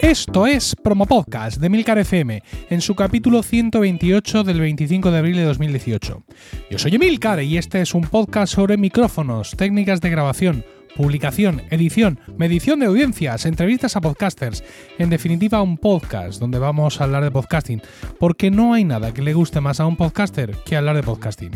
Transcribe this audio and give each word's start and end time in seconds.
Esto 0.00 0.46
es 0.46 0.74
Promo 0.74 1.04
Podcast 1.04 1.60
de 1.60 1.68
Milcar 1.68 1.98
FM, 1.98 2.42
en 2.70 2.80
su 2.80 2.94
capítulo 2.94 3.42
128 3.42 4.42
del 4.42 4.60
25 4.60 5.10
de 5.10 5.18
abril 5.18 5.36
de 5.36 5.44
2018. 5.44 6.24
Yo 6.70 6.78
soy 6.78 6.94
Emilcar 6.94 7.42
y 7.42 7.58
este 7.58 7.82
es 7.82 7.94
un 7.94 8.02
podcast 8.02 8.54
sobre 8.54 8.78
micrófonos, 8.78 9.50
técnicas 9.50 10.00
de 10.00 10.08
grabación, 10.08 10.64
publicación, 10.98 11.62
edición, 11.70 12.18
medición 12.38 12.80
de 12.80 12.86
audiencias, 12.86 13.46
entrevistas 13.46 13.94
a 13.94 14.00
podcasters, 14.00 14.64
en 14.98 15.10
definitiva 15.10 15.62
un 15.62 15.78
podcast 15.78 16.40
donde 16.40 16.58
vamos 16.58 17.00
a 17.00 17.04
hablar 17.04 17.22
de 17.22 17.30
podcasting, 17.30 17.80
porque 18.18 18.50
no 18.50 18.74
hay 18.74 18.82
nada 18.82 19.14
que 19.14 19.22
le 19.22 19.32
guste 19.32 19.60
más 19.60 19.78
a 19.78 19.86
un 19.86 19.94
podcaster 19.94 20.56
que 20.66 20.76
hablar 20.76 20.96
de 20.96 21.04
podcasting. 21.04 21.52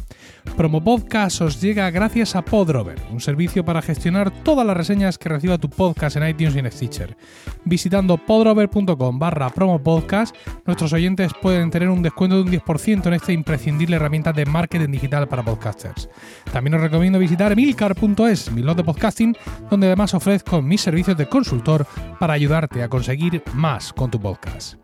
Promo 0.56 0.84
Podcast 0.84 1.40
os 1.40 1.60
llega 1.60 1.90
gracias 1.90 2.36
a 2.36 2.42
Podrover, 2.42 3.00
un 3.10 3.20
servicio 3.20 3.64
para 3.64 3.82
gestionar 3.82 4.30
todas 4.44 4.64
las 4.64 4.76
reseñas 4.76 5.18
que 5.18 5.28
reciba 5.28 5.58
tu 5.58 5.68
podcast 5.68 6.16
en 6.16 6.28
iTunes 6.28 6.54
y 6.54 6.60
en 6.60 6.70
Stitcher. 6.70 7.16
Visitando 7.64 8.18
podrover.com 8.18 9.18
barra 9.18 9.50
promopodcast, 9.50 10.36
nuestros 10.66 10.92
oyentes 10.92 11.32
pueden 11.42 11.70
tener 11.70 11.88
un 11.88 12.02
descuento 12.02 12.36
de 12.36 12.42
un 12.42 12.52
10% 12.52 13.06
en 13.06 13.14
esta 13.14 13.32
imprescindible 13.32 13.96
herramienta 13.96 14.32
de 14.32 14.46
marketing 14.46 14.92
digital 14.92 15.26
para 15.26 15.42
podcasters. 15.42 16.08
También 16.52 16.74
os 16.74 16.80
recomiendo 16.80 17.18
visitar 17.18 17.56
milcar.es, 17.56 18.52
mi 18.52 18.62
de 18.62 18.84
podcasting, 18.84 19.31
donde 19.70 19.86
además 19.86 20.14
ofrezco 20.14 20.62
mis 20.62 20.80
servicios 20.80 21.16
de 21.16 21.28
consultor 21.28 21.86
para 22.18 22.34
ayudarte 22.34 22.82
a 22.82 22.88
conseguir 22.88 23.42
más 23.54 23.92
con 23.92 24.10
tu 24.10 24.20
podcast. 24.20 24.74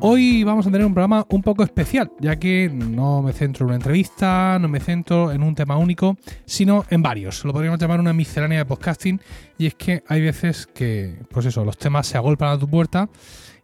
Hoy 0.00 0.44
vamos 0.44 0.66
a 0.66 0.70
tener 0.70 0.86
un 0.86 0.92
programa 0.92 1.24
un 1.30 1.40
poco 1.40 1.62
especial, 1.62 2.12
ya 2.20 2.36
que 2.36 2.70
no 2.72 3.22
me 3.22 3.32
centro 3.32 3.64
en 3.64 3.68
una 3.68 3.76
entrevista, 3.76 4.58
no 4.60 4.68
me 4.68 4.78
centro 4.78 5.32
en 5.32 5.42
un 5.42 5.54
tema 5.54 5.78
único, 5.78 6.18
sino 6.44 6.84
en 6.90 7.00
varios. 7.00 7.44
Lo 7.44 7.52
podríamos 7.52 7.80
llamar 7.80 8.00
una 8.00 8.12
miscelánea 8.12 8.58
de 8.58 8.66
podcasting, 8.66 9.20
y 9.56 9.66
es 9.66 9.74
que 9.74 10.04
hay 10.06 10.20
veces 10.20 10.66
que, 10.66 11.22
pues 11.30 11.46
eso, 11.46 11.64
los 11.64 11.78
temas 11.78 12.06
se 12.06 12.18
agolpan 12.18 12.50
a 12.50 12.58
tu 12.58 12.68
puerta 12.68 13.08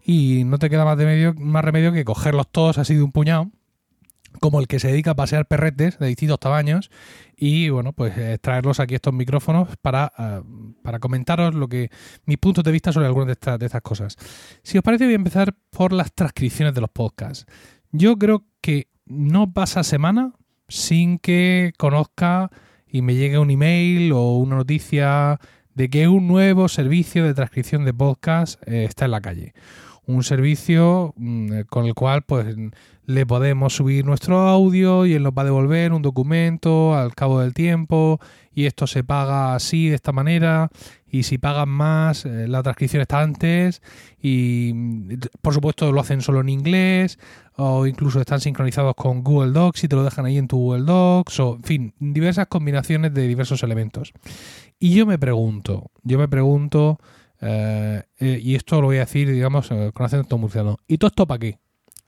y 0.05 0.45
no 0.45 0.58
te 0.58 0.70
queda 0.70 0.84
más, 0.84 0.98
más 1.39 1.64
remedio 1.64 1.92
que 1.92 2.05
cogerlos 2.05 2.48
todos 2.50 2.78
así 2.78 2.95
de 2.95 3.03
un 3.03 3.12
puñado 3.12 3.50
como 4.41 4.61
el 4.61 4.66
que 4.66 4.78
se 4.80 4.88
dedica 4.88 5.12
a 5.12 5.16
pasear 5.16 5.47
perretes 5.47 5.98
de 5.98 6.06
distintos 6.06 6.41
tamaños 6.41 6.91
y 7.36 7.69
bueno, 7.70 7.92
pues 7.92 8.16
eh, 8.16 8.39
traerlos 8.41 8.80
aquí 8.80 8.94
estos 8.94 9.12
micrófonos 9.12 9.69
para, 9.80 10.12
uh, 10.19 10.72
para 10.83 10.98
comentaros 10.98 11.55
lo 11.55 11.69
que 11.69 11.91
mis 12.24 12.39
puntos 12.39 12.64
de 12.64 12.72
vista 12.72 12.92
sobre 12.92 13.06
algunas 13.06 13.27
de 13.27 13.33
estas, 13.33 13.58
de 13.58 13.66
estas 13.66 13.83
cosas. 13.83 14.16
Si 14.62 14.78
os 14.78 14.84
parece, 14.84 15.05
voy 15.05 15.14
a 15.14 15.16
empezar 15.16 15.55
por 15.70 15.92
las 15.92 16.12
transcripciones 16.12 16.74
de 16.74 16.80
los 16.80 16.91
podcasts. 16.91 17.47
Yo 17.91 18.16
creo 18.16 18.44
que 18.61 18.89
no 19.06 19.52
pasa 19.52 19.83
semana 19.83 20.33
sin 20.69 21.19
que 21.19 21.72
conozca 21.77 22.50
y 22.86 23.02
me 23.02 23.14
llegue 23.14 23.39
un 23.39 23.50
email 23.50 24.12
o 24.12 24.36
una 24.36 24.56
noticia 24.56 25.39
de 25.74 25.89
que 25.89 26.08
un 26.08 26.28
nuevo 26.28 26.69
servicio 26.69 27.24
de 27.24 27.34
transcripción 27.34 27.84
de 27.84 27.94
podcast 27.94 28.62
eh, 28.69 28.84
está 28.84 29.06
en 29.06 29.11
la 29.11 29.20
calle. 29.20 29.55
Un 30.05 30.22
servicio 30.24 31.14
mmm, 31.17 31.62
con 31.69 31.86
el 31.86 31.94
cual 31.94 32.22
pues 32.22 32.55
le 33.05 33.27
podemos 33.27 33.75
subir 33.75 34.05
nuestro 34.05 34.39
audio 34.48 35.06
y 35.06 35.14
él 35.14 35.22
nos 35.22 35.33
va 35.33 35.42
a 35.42 35.47
devolver 35.47 35.92
un 35.92 36.03
documento 36.03 36.95
al 36.97 37.14
cabo 37.14 37.41
del 37.41 37.53
tiempo 37.53 38.20
y 38.55 38.67
esto 38.67 38.86
se 38.86 39.03
paga 39.03 39.55
así, 39.55 39.89
de 39.89 39.97
esta 39.97 40.12
manera, 40.12 40.70
y 41.11 41.25
si 41.25 41.39
pagan 41.39 41.69
más, 41.69 42.25
eh, 42.25 42.47
la 42.47 42.62
transcripción 42.62 43.03
está 43.03 43.20
antes 43.20 43.83
y 44.20 45.17
por 45.41 45.55
supuesto 45.55 45.91
lo 45.91 46.00
hacen 46.00 46.20
solo 46.20 46.41
en 46.41 46.48
inglés 46.48 47.19
o 47.56 47.86
incluso 47.86 48.20
están 48.20 48.41
sincronizados 48.41 48.95
con 48.95 49.25
Google 49.25 49.53
Docs 49.53 49.84
y 49.84 49.89
te 49.89 49.97
lo 49.97 50.05
dejan 50.05 50.27
ahí 50.27 50.39
en 50.39 50.48
tu 50.48 50.58
Google 50.58 50.84
Docs 50.84 51.41
o 51.41 51.56
en 51.56 51.62
fin, 51.64 51.95
diversas 51.98 52.47
combinaciones 52.47 53.12
de 53.12 53.27
diversos 53.27 53.62
elementos. 53.62 54.12
Y 54.78 54.95
yo 54.95 55.06
me 55.06 55.19
pregunto, 55.19 55.91
yo 56.03 56.19
me 56.19 56.28
pregunto, 56.28 56.98
eh, 57.40 58.02
eh, 58.19 58.40
y 58.42 58.55
esto 58.55 58.80
lo 58.80 58.89
voy 58.89 58.96
a 58.96 59.01
decir, 59.01 59.30
digamos, 59.30 59.69
con 59.69 60.07
acento 60.07 60.39
murciano, 60.39 60.79
¿y 60.86 60.98
todo 60.98 61.08
esto 61.08 61.27
para 61.27 61.39
qué? 61.40 61.58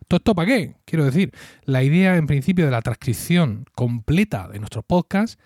¿Todo 0.08 0.18
esto 0.18 0.34
para 0.34 0.46
qué? 0.46 0.76
Quiero 0.84 1.04
decir, 1.04 1.32
la 1.64 1.82
idea 1.82 2.16
en 2.16 2.26
principio 2.26 2.64
de 2.64 2.70
la 2.70 2.82
transcripción 2.82 3.64
completa 3.74 4.48
de 4.48 4.58
nuestros 4.58 4.84
podcasts 4.84 5.38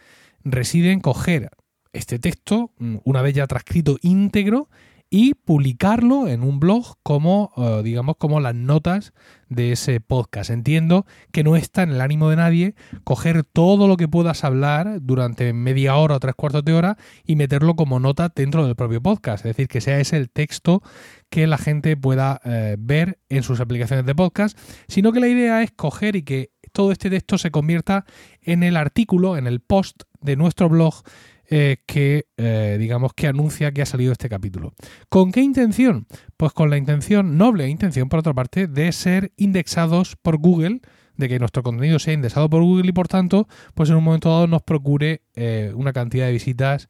reside 0.44 0.92
en 0.92 1.00
coger 1.00 1.50
este 1.92 2.18
texto, 2.18 2.72
mm, 2.78 2.96
una 3.04 3.22
vez 3.22 3.34
ya 3.34 3.46
transcrito 3.46 3.96
íntegro, 4.02 4.68
y 5.10 5.34
publicarlo 5.34 6.28
en 6.28 6.42
un 6.42 6.60
blog 6.60 6.96
como, 7.02 7.52
uh, 7.56 7.82
digamos, 7.82 8.16
como 8.18 8.40
las 8.40 8.54
notas 8.54 9.14
de 9.48 9.72
ese 9.72 10.00
podcast. 10.00 10.50
Entiendo 10.50 11.06
que 11.32 11.44
no 11.44 11.56
está 11.56 11.82
en 11.82 11.90
el 11.90 12.00
ánimo 12.00 12.28
de 12.28 12.36
nadie 12.36 12.74
coger 13.04 13.44
todo 13.44 13.88
lo 13.88 13.96
que 13.96 14.08
puedas 14.08 14.44
hablar 14.44 14.98
durante 15.00 15.52
media 15.54 15.96
hora 15.96 16.16
o 16.16 16.20
tres 16.20 16.34
cuartos 16.34 16.64
de 16.64 16.74
hora 16.74 16.98
y 17.24 17.36
meterlo 17.36 17.74
como 17.74 18.00
nota 18.00 18.30
dentro 18.34 18.66
del 18.66 18.76
propio 18.76 19.02
podcast. 19.02 19.46
Es 19.46 19.56
decir, 19.56 19.68
que 19.68 19.80
sea 19.80 19.98
ese 19.98 20.18
el 20.18 20.30
texto 20.30 20.82
que 21.30 21.46
la 21.46 21.58
gente 21.58 21.96
pueda 21.96 22.40
eh, 22.44 22.76
ver 22.78 23.18
en 23.30 23.42
sus 23.42 23.60
aplicaciones 23.60 24.04
de 24.04 24.14
podcast, 24.14 24.58
sino 24.88 25.12
que 25.12 25.20
la 25.20 25.28
idea 25.28 25.62
es 25.62 25.72
coger 25.72 26.16
y 26.16 26.22
que 26.22 26.50
todo 26.72 26.92
este 26.92 27.08
texto 27.08 27.38
se 27.38 27.50
convierta 27.50 28.04
en 28.42 28.62
el 28.62 28.76
artículo, 28.76 29.36
en 29.36 29.46
el 29.46 29.60
post 29.60 30.02
de 30.20 30.36
nuestro 30.36 30.68
blog 30.68 31.02
eh, 31.50 31.78
que, 31.86 32.26
eh, 32.36 32.76
digamos, 32.78 33.14
que 33.14 33.26
anuncia 33.26 33.72
que 33.72 33.80
ha 33.80 33.86
salido 33.86 34.12
este 34.12 34.28
capítulo. 34.28 34.74
¿Con 35.08 35.32
qué 35.32 35.40
intención? 35.40 36.06
Pues 36.36 36.52
con 36.52 36.68
la 36.68 36.76
intención, 36.76 37.38
noble 37.38 37.68
intención, 37.68 38.10
por 38.10 38.18
otra 38.18 38.34
parte, 38.34 38.66
de 38.66 38.92
ser 38.92 39.32
indexados 39.38 40.16
por 40.20 40.36
Google, 40.36 40.82
de 41.16 41.26
que 41.26 41.38
nuestro 41.38 41.62
contenido 41.62 41.98
sea 41.98 42.12
indexado 42.12 42.50
por 42.50 42.62
Google 42.62 42.88
y, 42.88 42.92
por 42.92 43.08
tanto, 43.08 43.48
pues 43.74 43.88
en 43.88 43.96
un 43.96 44.04
momento 44.04 44.28
dado 44.28 44.46
nos 44.46 44.62
procure 44.62 45.22
eh, 45.36 45.72
una 45.74 45.94
cantidad 45.94 46.26
de 46.26 46.32
visitas 46.32 46.88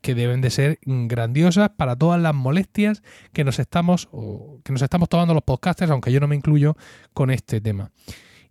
que 0.00 0.14
deben 0.14 0.40
de 0.40 0.48
ser 0.48 0.78
grandiosas 0.82 1.68
para 1.76 1.94
todas 1.94 2.18
las 2.18 2.34
molestias 2.34 3.02
que 3.34 3.44
nos 3.44 3.58
estamos, 3.58 4.08
que 4.64 4.72
nos 4.72 4.80
estamos 4.80 5.10
tomando 5.10 5.34
los 5.34 5.42
podcasters, 5.42 5.90
aunque 5.90 6.10
yo 6.10 6.20
no 6.20 6.26
me 6.26 6.36
incluyo 6.36 6.74
con 7.12 7.30
este 7.30 7.60
tema. 7.60 7.90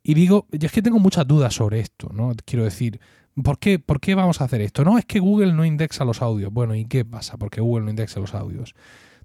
Y 0.03 0.13
digo, 0.13 0.45
es 0.51 0.71
que 0.71 0.83
tengo 0.83 0.99
muchas 0.99 1.27
dudas 1.27 1.55
sobre 1.55 1.79
esto, 1.79 2.11
¿no? 2.13 2.33
Quiero 2.45 2.65
decir, 2.65 2.99
¿Por 3.43 3.59
qué, 3.59 3.79
¿Por 3.79 3.99
qué 3.99 4.15
vamos 4.15 4.41
a 4.41 4.45
hacer 4.45 4.61
esto? 4.61 4.83
No, 4.83 4.97
es 4.97 5.05
que 5.05 5.19
Google 5.19 5.53
no 5.53 5.65
indexa 5.65 6.03
los 6.05 6.21
audios. 6.21 6.51
Bueno, 6.51 6.73
¿y 6.75 6.85
qué 6.85 7.05
pasa? 7.05 7.37
Porque 7.37 7.61
Google 7.61 7.85
no 7.85 7.91
indexa 7.91 8.19
los 8.19 8.33
audios. 8.33 8.73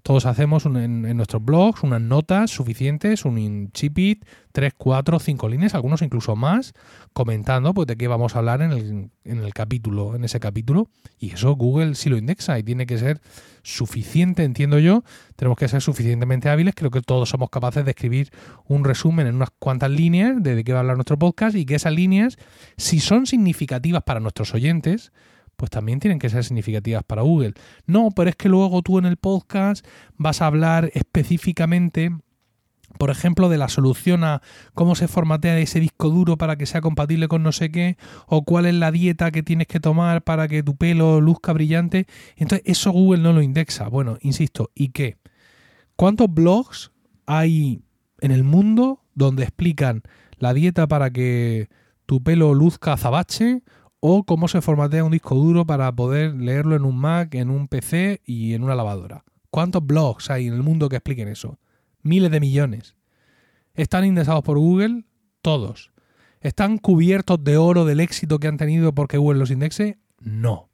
Todos 0.03 0.25
hacemos 0.25 0.65
un, 0.65 0.75
en, 0.75 1.15
nuestros 1.15 1.43
blogs 1.43 1.81
unas 1.81 2.01
notas 2.01 2.51
suficientes, 2.51 3.23
un 3.23 3.71
chipit, 3.71 4.25
3, 4.51 4.73
4, 4.77 5.17
5 5.17 5.47
líneas, 5.47 5.75
algunos 5.75 6.01
incluso 6.01 6.35
más, 6.35 6.73
comentando 7.13 7.73
pues, 7.73 7.87
de 7.87 7.95
qué 7.95 8.09
vamos 8.09 8.35
a 8.35 8.39
hablar 8.39 8.61
en 8.61 8.73
el, 8.73 9.11
en 9.23 9.39
el 9.39 9.53
capítulo, 9.53 10.17
en 10.17 10.25
ese 10.25 10.41
capítulo. 10.41 10.89
Y 11.17 11.31
eso 11.31 11.55
Google 11.55 11.95
sí 11.95 12.09
lo 12.09 12.17
indexa 12.17 12.59
y 12.59 12.63
tiene 12.63 12.85
que 12.85 12.97
ser 12.97 13.21
suficiente, 13.61 14.43
entiendo 14.43 14.77
yo. 14.77 15.05
Tenemos 15.37 15.57
que 15.57 15.69
ser 15.69 15.81
suficientemente 15.81 16.49
hábiles. 16.49 16.75
Creo 16.75 16.91
que 16.91 17.01
todos 17.01 17.29
somos 17.29 17.49
capaces 17.49 17.85
de 17.85 17.91
escribir 17.91 18.29
un 18.67 18.83
resumen 18.83 19.27
en 19.27 19.35
unas 19.35 19.51
cuantas 19.57 19.89
líneas 19.89 20.43
de, 20.43 20.55
de 20.55 20.65
qué 20.65 20.73
va 20.73 20.79
a 20.79 20.81
hablar 20.81 20.97
nuestro 20.97 21.17
podcast 21.17 21.55
y 21.55 21.65
que 21.65 21.75
esas 21.75 21.93
líneas, 21.93 22.35
si 22.75 22.99
son 22.99 23.25
significativas 23.25 24.03
para 24.03 24.19
nuestros 24.19 24.53
oyentes, 24.53 25.13
pues 25.63 25.69
también 25.69 26.01
tienen 26.01 26.19
que 26.19 26.29
ser 26.29 26.43
significativas 26.43 27.05
para 27.05 27.21
Google. 27.21 27.53
No, 27.85 28.09
pero 28.13 28.29
es 28.29 28.35
que 28.35 28.49
luego 28.49 28.81
tú 28.81 28.99
en 28.99 29.05
el 29.05 29.15
podcast 29.15 29.87
vas 30.17 30.41
a 30.41 30.47
hablar 30.47 30.91
específicamente 30.93 32.11
por 32.97 33.09
ejemplo, 33.09 33.47
de 33.47 33.57
la 33.57 33.69
solución 33.69 34.25
a 34.25 34.41
cómo 34.73 34.93
se 34.95 35.07
formatea 35.07 35.57
ese 35.57 35.79
disco 35.79 36.09
duro 36.09 36.37
para 36.37 36.57
que 36.57 36.65
sea 36.65 36.81
compatible 36.81 37.29
con 37.29 37.43
no 37.43 37.53
sé 37.53 37.71
qué, 37.71 37.95
o 38.27 38.43
cuál 38.43 38.65
es 38.65 38.73
la 38.73 38.91
dieta 38.91 39.31
que 39.31 39.41
tienes 39.41 39.67
que 39.67 39.79
tomar 39.79 40.21
para 40.21 40.49
que 40.49 40.63
tu 40.63 40.75
pelo 40.75 41.21
luzca 41.21 41.53
brillante. 41.53 42.07
Entonces, 42.35 42.61
eso 42.69 42.91
Google 42.91 43.23
no 43.23 43.31
lo 43.31 43.41
indexa. 43.41 43.87
Bueno, 43.87 44.17
insisto, 44.19 44.69
¿y 44.75 44.89
qué? 44.89 45.15
¿Cuántos 45.95 46.27
blogs 46.29 46.91
hay 47.25 47.81
en 48.19 48.31
el 48.31 48.43
mundo 48.43 49.01
donde 49.15 49.43
explican 49.43 50.03
la 50.39 50.53
dieta 50.53 50.87
para 50.87 51.09
que 51.09 51.69
tu 52.05 52.21
pelo 52.21 52.53
luzca 52.53 52.93
azabache 52.93 53.63
o 54.05 54.25
cómo 54.25 54.49
se 54.49 54.59
formatea 54.59 55.05
un 55.05 55.13
disco 55.13 55.33
duro 55.33 55.65
para 55.65 55.89
poder 55.95 56.35
leerlo 56.35 56.75
en 56.75 56.83
un 56.83 56.97
Mac, 56.97 57.35
en 57.35 57.49
un 57.49 57.69
PC 57.69 58.19
y 58.25 58.53
en 58.53 58.61
una 58.61 58.75
lavadora. 58.75 59.23
¿Cuántos 59.49 59.85
blogs 59.85 60.29
hay 60.29 60.47
en 60.47 60.53
el 60.55 60.61
mundo 60.61 60.89
que 60.89 60.97
expliquen 60.97 61.29
eso? 61.29 61.57
Miles 62.01 62.29
de 62.29 62.41
millones. 62.41 62.97
¿Están 63.75 64.03
indexados 64.03 64.43
por 64.43 64.59
Google? 64.59 65.05
Todos. 65.41 65.93
¿Están 66.41 66.79
cubiertos 66.79 67.41
de 67.45 67.55
oro 67.55 67.85
del 67.85 68.01
éxito 68.01 68.39
que 68.39 68.49
han 68.49 68.57
tenido 68.57 68.93
porque 68.93 69.17
Google 69.17 69.39
los 69.39 69.51
indexe? 69.51 69.99
No. 70.19 70.67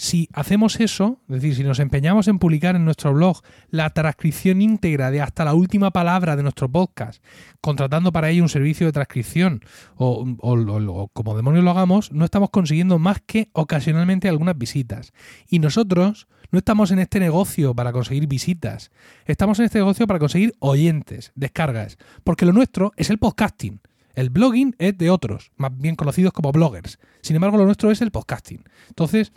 Si 0.00 0.28
hacemos 0.32 0.78
eso, 0.78 1.20
es 1.28 1.42
decir, 1.42 1.56
si 1.56 1.64
nos 1.64 1.80
empeñamos 1.80 2.28
en 2.28 2.38
publicar 2.38 2.76
en 2.76 2.84
nuestro 2.84 3.12
blog 3.12 3.42
la 3.68 3.90
transcripción 3.90 4.62
íntegra 4.62 5.10
de 5.10 5.20
hasta 5.20 5.44
la 5.44 5.54
última 5.54 5.90
palabra 5.90 6.36
de 6.36 6.44
nuestro 6.44 6.70
podcast, 6.70 7.20
contratando 7.60 8.12
para 8.12 8.30
ello 8.30 8.44
un 8.44 8.48
servicio 8.48 8.86
de 8.86 8.92
transcripción 8.92 9.60
o, 9.96 10.24
o, 10.38 11.08
como 11.08 11.36
demonios 11.36 11.64
lo 11.64 11.72
hagamos, 11.72 12.12
no 12.12 12.24
estamos 12.24 12.50
consiguiendo 12.50 13.00
más 13.00 13.20
que 13.26 13.50
ocasionalmente 13.54 14.28
algunas 14.28 14.56
visitas. 14.56 15.12
Y 15.48 15.58
nosotros 15.58 16.28
no 16.52 16.60
estamos 16.60 16.92
en 16.92 17.00
este 17.00 17.18
negocio 17.18 17.74
para 17.74 17.90
conseguir 17.90 18.28
visitas, 18.28 18.92
estamos 19.26 19.58
en 19.58 19.64
este 19.64 19.80
negocio 19.80 20.06
para 20.06 20.20
conseguir 20.20 20.54
oyentes, 20.60 21.32
descargas, 21.34 21.98
porque 22.22 22.46
lo 22.46 22.52
nuestro 22.52 22.92
es 22.96 23.10
el 23.10 23.18
podcasting. 23.18 23.80
El 24.14 24.30
blogging 24.30 24.74
es 24.78 24.96
de 24.98 25.10
otros, 25.10 25.52
más 25.56 25.76
bien 25.76 25.94
conocidos 25.94 26.32
como 26.32 26.50
bloggers. 26.50 26.98
Sin 27.20 27.36
embargo, 27.36 27.56
lo 27.56 27.64
nuestro 27.64 27.92
es 27.92 28.00
el 28.00 28.10
podcasting. 28.10 28.64
Entonces, 28.88 29.32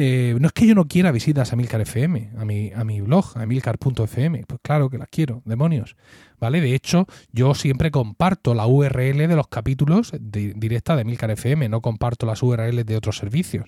eh, 0.00 0.36
no 0.38 0.46
es 0.46 0.52
que 0.52 0.64
yo 0.64 0.76
no 0.76 0.86
quiera 0.86 1.10
visitas 1.10 1.52
a 1.52 1.56
Milcar 1.56 1.80
FM, 1.80 2.30
a 2.38 2.44
mi, 2.44 2.70
a 2.72 2.84
mi 2.84 3.00
blog, 3.00 3.36
a 3.36 3.44
milcar.fm. 3.46 4.44
Pues 4.46 4.60
claro 4.62 4.88
que 4.88 4.96
las 4.96 5.08
quiero, 5.08 5.42
demonios. 5.44 5.96
¿Vale? 6.38 6.60
De 6.60 6.72
hecho, 6.72 7.08
yo 7.32 7.52
siempre 7.54 7.90
comparto 7.90 8.54
la 8.54 8.68
URL 8.68 9.26
de 9.26 9.34
los 9.34 9.48
capítulos 9.48 10.12
directa 10.20 10.94
de 10.94 11.04
Milcar 11.04 11.32
FM, 11.32 11.68
no 11.68 11.80
comparto 11.80 12.26
las 12.26 12.44
URLs 12.44 12.86
de 12.86 12.96
otros 12.96 13.18
servicios. 13.18 13.66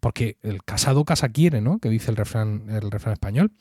Porque 0.00 0.36
el 0.42 0.62
casado 0.64 1.06
casa 1.06 1.30
quiere, 1.30 1.62
¿no? 1.62 1.78
Que 1.78 1.88
dice 1.88 2.10
el 2.10 2.18
refrán, 2.18 2.66
el 2.68 2.90
refrán 2.90 3.14
español. 3.14 3.52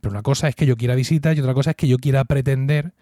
Pero 0.00 0.12
una 0.12 0.22
cosa 0.22 0.48
es 0.48 0.54
que 0.54 0.66
yo 0.66 0.76
quiera 0.76 0.94
visitas 0.94 1.36
y 1.36 1.40
otra 1.40 1.52
cosa 1.52 1.70
es 1.70 1.76
que 1.76 1.88
yo 1.88 1.98
quiera 1.98 2.24
pretender 2.26 2.94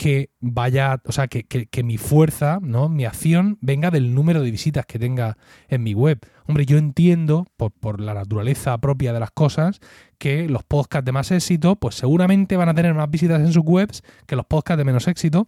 que 0.00 0.30
vaya, 0.40 1.02
o 1.04 1.12
sea, 1.12 1.28
que, 1.28 1.44
que, 1.44 1.82
mi 1.82 1.98
fuerza, 1.98 2.58
¿no? 2.62 2.88
Mi 2.88 3.04
acción 3.04 3.58
venga 3.60 3.90
del 3.90 4.14
número 4.14 4.40
de 4.40 4.50
visitas 4.50 4.86
que 4.86 4.98
tenga 4.98 5.36
en 5.68 5.82
mi 5.82 5.92
web. 5.92 6.20
Hombre, 6.46 6.64
yo 6.64 6.78
entiendo, 6.78 7.46
por, 7.58 7.70
por, 7.70 8.00
la 8.00 8.14
naturaleza 8.14 8.78
propia 8.78 9.12
de 9.12 9.20
las 9.20 9.30
cosas, 9.30 9.78
que 10.16 10.48
los 10.48 10.62
podcasts 10.62 11.04
de 11.04 11.12
más 11.12 11.30
éxito, 11.32 11.76
pues 11.76 11.96
seguramente 11.96 12.56
van 12.56 12.70
a 12.70 12.74
tener 12.74 12.94
más 12.94 13.10
visitas 13.10 13.42
en 13.42 13.52
sus 13.52 13.62
webs 13.62 14.02
que 14.26 14.36
los 14.36 14.46
podcasts 14.46 14.78
de 14.78 14.84
menos 14.86 15.06
éxito, 15.06 15.46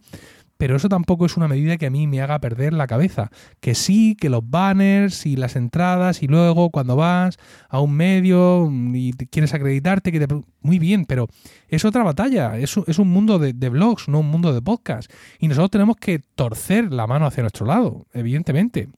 pero 0.63 0.77
eso 0.77 0.89
tampoco 0.89 1.27
es 1.27 1.37
una 1.37 1.49
medida 1.49 1.77
que 1.77 1.87
a 1.87 1.91
mí 1.91 2.07
me 2.07 2.21
haga 2.21 2.39
perder 2.39 2.73
la 2.73 2.87
cabeza. 2.87 3.33
Que 3.59 3.75
sí, 3.75 4.15
que 4.15 4.31
los 4.31 4.49
banners 4.49 5.27
y 5.27 5.35
las 5.35 5.57
entradas 5.57 6.23
y 6.23 6.29
luego 6.29 6.71
cuando 6.71 6.95
vas 6.95 7.37
a 7.69 7.81
un 7.81 7.97
medio 7.97 8.71
y 8.71 9.13
quieres 9.13 9.55
acreditarte, 9.55 10.13
que 10.13 10.25
te... 10.25 10.33
Muy 10.61 10.79
bien, 10.79 11.05
pero 11.05 11.27
es 11.67 11.85
otra 11.85 12.05
batalla, 12.05 12.57
es, 12.59 12.77
es 12.87 13.01
un 13.01 13.09
mundo 13.09 13.41
de, 13.41 13.55
de 13.55 13.69
blogs, 13.71 14.09
no 14.09 14.21
un 14.21 14.31
mundo 14.31 14.55
de 14.55 14.63
podcast. 14.63 15.11
Y 15.41 15.49
nosotros 15.49 15.73
tenemos 15.73 15.97
que 15.97 16.21
torcer 16.21 16.93
la 16.93 17.09
mano 17.09 17.27
hacia 17.27 17.43
nuestro 17.43 17.67
lado, 17.67 18.07
evidentemente. 18.13 18.89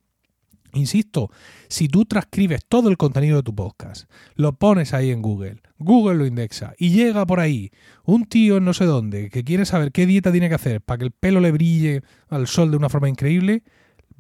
Insisto, 0.75 1.31
si 1.69 1.87
tú 1.87 2.05
transcribes 2.05 2.65
todo 2.67 2.88
el 2.88 2.97
contenido 2.97 3.37
de 3.37 3.43
tu 3.44 3.55
podcast, 3.55 4.11
lo 4.35 4.59
pones 4.59 4.93
ahí 4.93 5.11
en 5.12 5.23
Google, 5.23 5.62
Google 5.79 6.17
lo 6.17 6.26
indexa 6.26 6.75
y 6.79 6.91
llega 6.91 7.25
por 7.26 7.38
ahí 7.38 7.71
un 8.05 8.25
tío 8.26 8.56
en 8.56 8.65
no 8.65 8.75
sé 8.75 8.85
dónde 8.85 9.31
que 9.31 9.44
quiere 9.44 9.67
saber 9.67 9.93
qué 9.93 10.05
dieta 10.05 10.32
tiene 10.32 10.49
que 10.49 10.56
hacer 10.56 10.81
para 10.81 10.99
que 10.99 11.05
el 11.05 11.11
pelo 11.12 11.41
le 11.41 11.53
brille 11.53 12.03
al 12.29 12.49
sol 12.49 12.73
de 12.73 12.76
una 12.76 12.88
forma 12.88 13.09
increíble, 13.09 13.62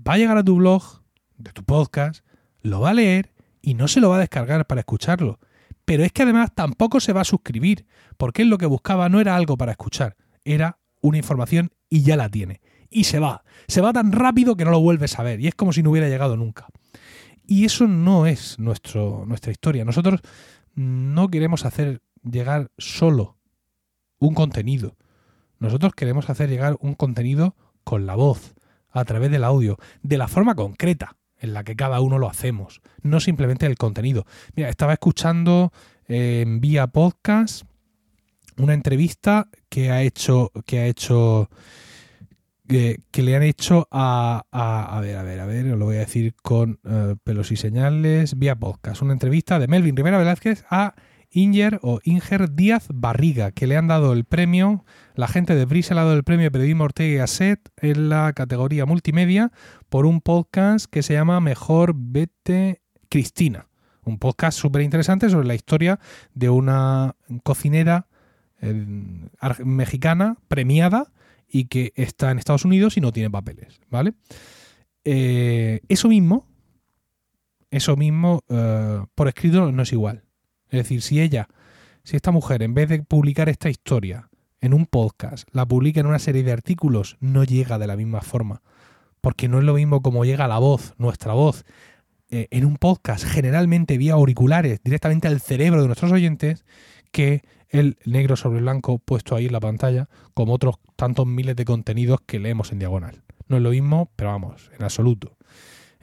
va 0.06 0.14
a 0.14 0.18
llegar 0.18 0.38
a 0.38 0.44
tu 0.44 0.54
blog, 0.56 1.02
de 1.38 1.50
tu 1.50 1.64
podcast, 1.64 2.24
lo 2.62 2.80
va 2.80 2.90
a 2.90 2.94
leer 2.94 3.32
y 3.60 3.74
no 3.74 3.88
se 3.88 4.00
lo 4.00 4.10
va 4.10 4.16
a 4.16 4.20
descargar 4.20 4.66
para 4.68 4.80
escucharlo. 4.80 5.40
Pero 5.84 6.04
es 6.04 6.12
que 6.12 6.22
además 6.22 6.54
tampoco 6.54 7.00
se 7.00 7.12
va 7.12 7.22
a 7.22 7.24
suscribir, 7.24 7.84
porque 8.16 8.42
él 8.42 8.48
lo 8.48 8.58
que 8.58 8.66
buscaba 8.66 9.08
no 9.08 9.20
era 9.20 9.34
algo 9.34 9.56
para 9.56 9.72
escuchar, 9.72 10.16
era 10.44 10.78
una 11.00 11.18
información 11.18 11.72
y 11.90 12.02
ya 12.02 12.16
la 12.16 12.28
tiene 12.28 12.60
y 12.94 13.04
se 13.04 13.18
va. 13.18 13.44
Se 13.66 13.80
va 13.80 13.92
tan 13.92 14.12
rápido 14.12 14.56
que 14.56 14.64
no 14.64 14.70
lo 14.70 14.80
vuelves 14.80 15.18
a 15.18 15.22
ver 15.22 15.40
y 15.40 15.48
es 15.48 15.54
como 15.54 15.72
si 15.72 15.82
no 15.82 15.90
hubiera 15.90 16.08
llegado 16.08 16.36
nunca. 16.36 16.66
Y 17.46 17.66
eso 17.66 17.86
no 17.86 18.26
es 18.26 18.58
nuestro, 18.58 19.24
nuestra 19.26 19.52
historia. 19.52 19.84
Nosotros 19.84 20.20
no 20.74 21.28
queremos 21.28 21.66
hacer 21.66 22.00
llegar 22.22 22.70
solo 22.78 23.36
un 24.18 24.34
contenido. 24.34 24.96
Nosotros 25.58 25.92
queremos 25.94 26.30
hacer 26.30 26.48
llegar 26.48 26.76
un 26.80 26.94
contenido 26.94 27.56
con 27.82 28.06
la 28.06 28.14
voz, 28.14 28.54
a 28.90 29.04
través 29.04 29.30
del 29.30 29.44
audio, 29.44 29.76
de 30.02 30.16
la 30.16 30.28
forma 30.28 30.54
concreta 30.54 31.16
en 31.38 31.52
la 31.52 31.64
que 31.64 31.76
cada 31.76 32.00
uno 32.00 32.18
lo 32.18 32.28
hacemos, 32.28 32.80
no 33.02 33.20
simplemente 33.20 33.66
el 33.66 33.76
contenido. 33.76 34.24
Mira, 34.54 34.68
estaba 34.68 34.94
escuchando 34.94 35.72
en 36.06 36.60
vía 36.60 36.86
podcast 36.86 37.64
una 38.56 38.72
entrevista 38.72 39.48
que 39.68 39.90
ha 39.90 40.02
hecho 40.02 40.52
que 40.64 40.78
ha 40.78 40.86
hecho 40.86 41.50
que, 42.68 43.22
le 43.22 43.36
han 43.36 43.42
hecho 43.42 43.88
a, 43.90 44.44
a, 44.50 45.00
ver, 45.00 45.16
a 45.16 45.22
ver, 45.22 45.40
a 45.40 45.46
ver, 45.46 45.66
lo 45.66 45.84
voy 45.84 45.96
a 45.96 46.00
decir 46.00 46.34
con 46.42 46.80
eh, 46.84 47.16
pelos 47.22 47.52
y 47.52 47.56
señales, 47.56 48.38
vía 48.38 48.56
podcast, 48.56 49.02
una 49.02 49.12
entrevista 49.12 49.58
de 49.58 49.68
Melvin 49.68 49.96
Rivera 49.96 50.18
Velázquez 50.18 50.64
a 50.70 50.94
Inger 51.30 51.80
o 51.82 52.00
Inger 52.04 52.52
Díaz 52.52 52.86
Barriga, 52.92 53.50
que 53.50 53.66
le 53.66 53.76
han 53.76 53.88
dado 53.88 54.12
el 54.12 54.24
premio, 54.24 54.84
la 55.14 55.28
gente 55.28 55.54
de 55.54 55.64
Brisa 55.64 55.94
le 55.94 56.00
ha 56.00 56.04
dado 56.04 56.16
el 56.16 56.24
premio 56.24 56.50
Periodismo 56.50 56.84
Ortega 56.84 57.12
y 57.12 57.16
Gasset 57.16 57.70
en 57.82 58.08
la 58.08 58.32
categoría 58.32 58.86
multimedia 58.86 59.50
por 59.88 60.06
un 60.06 60.20
podcast 60.20 60.86
que 60.86 61.02
se 61.02 61.14
llama 61.14 61.40
Mejor 61.40 61.92
Vete 61.96 62.80
Cristina. 63.08 63.66
Un 64.04 64.18
podcast 64.18 64.58
súper 64.58 64.82
interesante 64.82 65.28
sobre 65.28 65.46
la 65.46 65.54
historia 65.54 65.98
de 66.34 66.50
una 66.50 67.16
cocinera 67.42 68.06
eh, 68.60 68.86
mexicana 69.64 70.36
premiada 70.48 71.12
y 71.48 71.66
que 71.66 71.92
está 71.96 72.30
en 72.30 72.38
Estados 72.38 72.64
Unidos 72.64 72.96
y 72.96 73.00
no 73.00 73.12
tiene 73.12 73.30
papeles, 73.30 73.80
¿vale? 73.90 74.14
Eh, 75.04 75.80
eso 75.88 76.08
mismo, 76.08 76.46
eso 77.70 77.96
mismo 77.96 78.40
eh, 78.48 79.04
por 79.14 79.28
escrito 79.28 79.70
no 79.70 79.82
es 79.82 79.92
igual. 79.92 80.24
Es 80.70 80.78
decir, 80.78 81.02
si 81.02 81.20
ella, 81.20 81.48
si 82.02 82.16
esta 82.16 82.30
mujer, 82.30 82.62
en 82.62 82.74
vez 82.74 82.88
de 82.88 83.02
publicar 83.02 83.48
esta 83.48 83.68
historia 83.68 84.30
en 84.60 84.74
un 84.74 84.86
podcast, 84.86 85.46
la 85.52 85.66
publica 85.66 86.00
en 86.00 86.06
una 86.06 86.18
serie 86.18 86.42
de 86.42 86.52
artículos, 86.52 87.16
no 87.20 87.44
llega 87.44 87.78
de 87.78 87.86
la 87.86 87.96
misma 87.96 88.22
forma. 88.22 88.62
Porque 89.20 89.48
no 89.48 89.58
es 89.58 89.64
lo 89.64 89.74
mismo 89.74 90.02
como 90.02 90.24
llega 90.24 90.48
la 90.48 90.58
voz, 90.58 90.94
nuestra 90.98 91.32
voz, 91.32 91.64
eh, 92.30 92.48
en 92.50 92.64
un 92.64 92.76
podcast, 92.78 93.24
generalmente 93.24 93.98
vía 93.98 94.14
auriculares, 94.14 94.80
directamente 94.82 95.28
al 95.28 95.40
cerebro 95.40 95.82
de 95.82 95.86
nuestros 95.86 96.12
oyentes, 96.12 96.64
que 97.12 97.42
el 97.74 97.98
negro 98.04 98.36
sobre 98.36 98.60
blanco 98.60 98.98
puesto 98.98 99.34
ahí 99.34 99.46
en 99.46 99.52
la 99.52 99.60
pantalla, 99.60 100.08
como 100.32 100.54
otros 100.54 100.76
tantos 100.94 101.26
miles 101.26 101.56
de 101.56 101.64
contenidos 101.64 102.20
que 102.24 102.38
leemos 102.38 102.70
en 102.70 102.78
diagonal. 102.78 103.22
No 103.48 103.56
es 103.56 103.62
lo 103.62 103.70
mismo, 103.70 104.10
pero 104.14 104.30
vamos, 104.30 104.70
en 104.78 104.84
absoluto. 104.84 105.36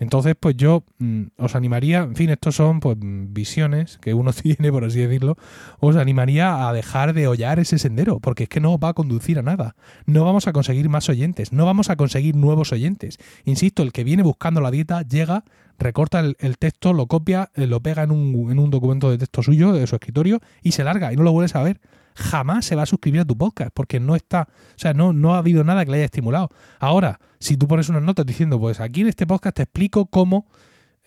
Entonces, 0.02 0.36
pues 0.38 0.58
yo 0.58 0.84
mm, 0.98 1.26
os 1.38 1.54
animaría, 1.56 2.00
en 2.00 2.16
fin, 2.16 2.32
estos 2.32 2.56
son 2.56 2.80
pues 2.80 2.98
visiones 3.00 4.00
que 4.00 4.16
uno 4.16 4.34
tiene, 4.34 4.72
por 4.72 4.84
así 4.84 5.00
decirlo, 5.00 5.38
os 5.80 5.96
animaría 5.96 6.68
a 6.68 6.74
dejar 6.74 7.14
de 7.14 7.28
hollar 7.28 7.60
ese 7.60 7.78
sendero, 7.78 8.20
porque 8.20 8.44
es 8.44 8.50
que 8.50 8.60
no 8.60 8.80
va 8.80 8.90
a 8.90 8.94
conducir 8.94 9.38
a 9.38 9.44
nada. 9.44 9.76
No 10.08 10.26
vamos 10.26 10.48
a 10.48 10.54
conseguir 10.54 10.90
más 10.90 11.08
oyentes, 11.08 11.54
no 11.54 11.68
vamos 11.68 11.92
a 11.92 11.98
conseguir 11.98 12.36
nuevos 12.36 12.72
oyentes. 12.72 13.20
Insisto, 13.46 13.84
el 13.84 13.92
que 13.92 14.04
viene 14.04 14.24
buscando 14.24 14.60
la 14.60 14.72
dieta 14.72 15.04
llega, 15.04 15.44
recorta 15.78 16.20
el, 16.20 16.58
texto, 16.58 16.94
lo 16.94 17.06
copia, 17.06 17.52
eh, 17.54 17.68
lo 17.68 17.80
pega 17.82 18.02
en 18.02 18.10
un, 18.10 18.52
en 18.52 18.58
un 18.58 18.72
documento 18.72 19.12
de 19.12 19.20
texto 19.20 19.44
suyo, 19.44 19.72
de 19.72 19.86
su 19.86 19.96
escritorio, 19.96 20.40
y 20.64 20.72
se 20.72 20.84
larga, 20.84 21.14
y 21.14 21.16
no 21.16 21.22
lo 21.22 21.32
vuelves 21.32 21.56
a 21.56 21.62
ver 21.62 21.80
jamás 22.16 22.66
se 22.66 22.76
va 22.76 22.84
a 22.84 22.86
suscribir 22.86 23.22
a 23.22 23.26
tu 23.26 23.38
podcast 23.38 23.72
porque 23.74 24.00
no 24.00 24.16
está, 24.16 24.48
o 24.52 24.80
sea, 24.80 24.94
no, 24.94 25.14
no 25.14 25.36
ha 25.36 25.40
habido 25.40 25.64
nada 25.64 25.86
que 25.86 25.92
le 25.92 25.98
haya 25.98 26.06
estimulado. 26.06 26.50
Ahora, 26.80 27.20
si 27.40 27.58
tú 27.58 27.68
pones 27.68 27.90
unas 27.90 28.04
notas 28.04 28.26
diciendo, 28.26 28.60
pues 28.60 28.80
aquí 28.80 29.02
en 29.02 29.08
este 29.08 29.28
podcast 29.28 29.56
te 29.56 29.64
explico 29.64 30.06
cómo 30.08 30.48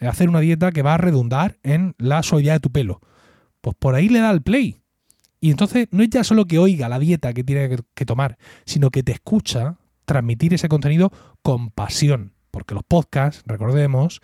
hacer 0.00 0.28
una 0.28 0.40
dieta 0.40 0.73
que 0.73 0.82
va 0.82 0.94
a 0.94 0.99
redundar 0.99 1.58
en 1.62 1.94
la 1.99 2.23
suavidad 2.23 2.54
de 2.54 2.61
tu 2.61 2.70
pelo, 2.70 3.00
pues 3.61 3.76
por 3.78 3.94
ahí 3.94 4.08
le 4.08 4.20
da 4.20 4.30
el 4.30 4.42
play. 4.42 4.80
Y 5.40 5.50
entonces 5.50 5.88
no 5.90 6.02
es 6.02 6.11
ya 6.11 6.25
solo 6.25 6.46
que 6.46 6.58
oiga 6.58 6.88
la 6.88 6.99
dieta 6.99 7.32
que 7.32 7.44
tiene 7.44 7.76
que 7.94 8.06
tomar, 8.06 8.38
sino 8.64 8.90
que 8.90 9.02
te 9.02 9.12
escucha 9.12 9.76
transmitir 10.04 10.54
ese 10.54 10.68
contenido 10.68 11.12
con 11.42 11.70
pasión. 11.70 12.32
Porque 12.50 12.75
los 12.75 12.84
podcasts, 12.84 13.42
recordemos, 13.46 14.20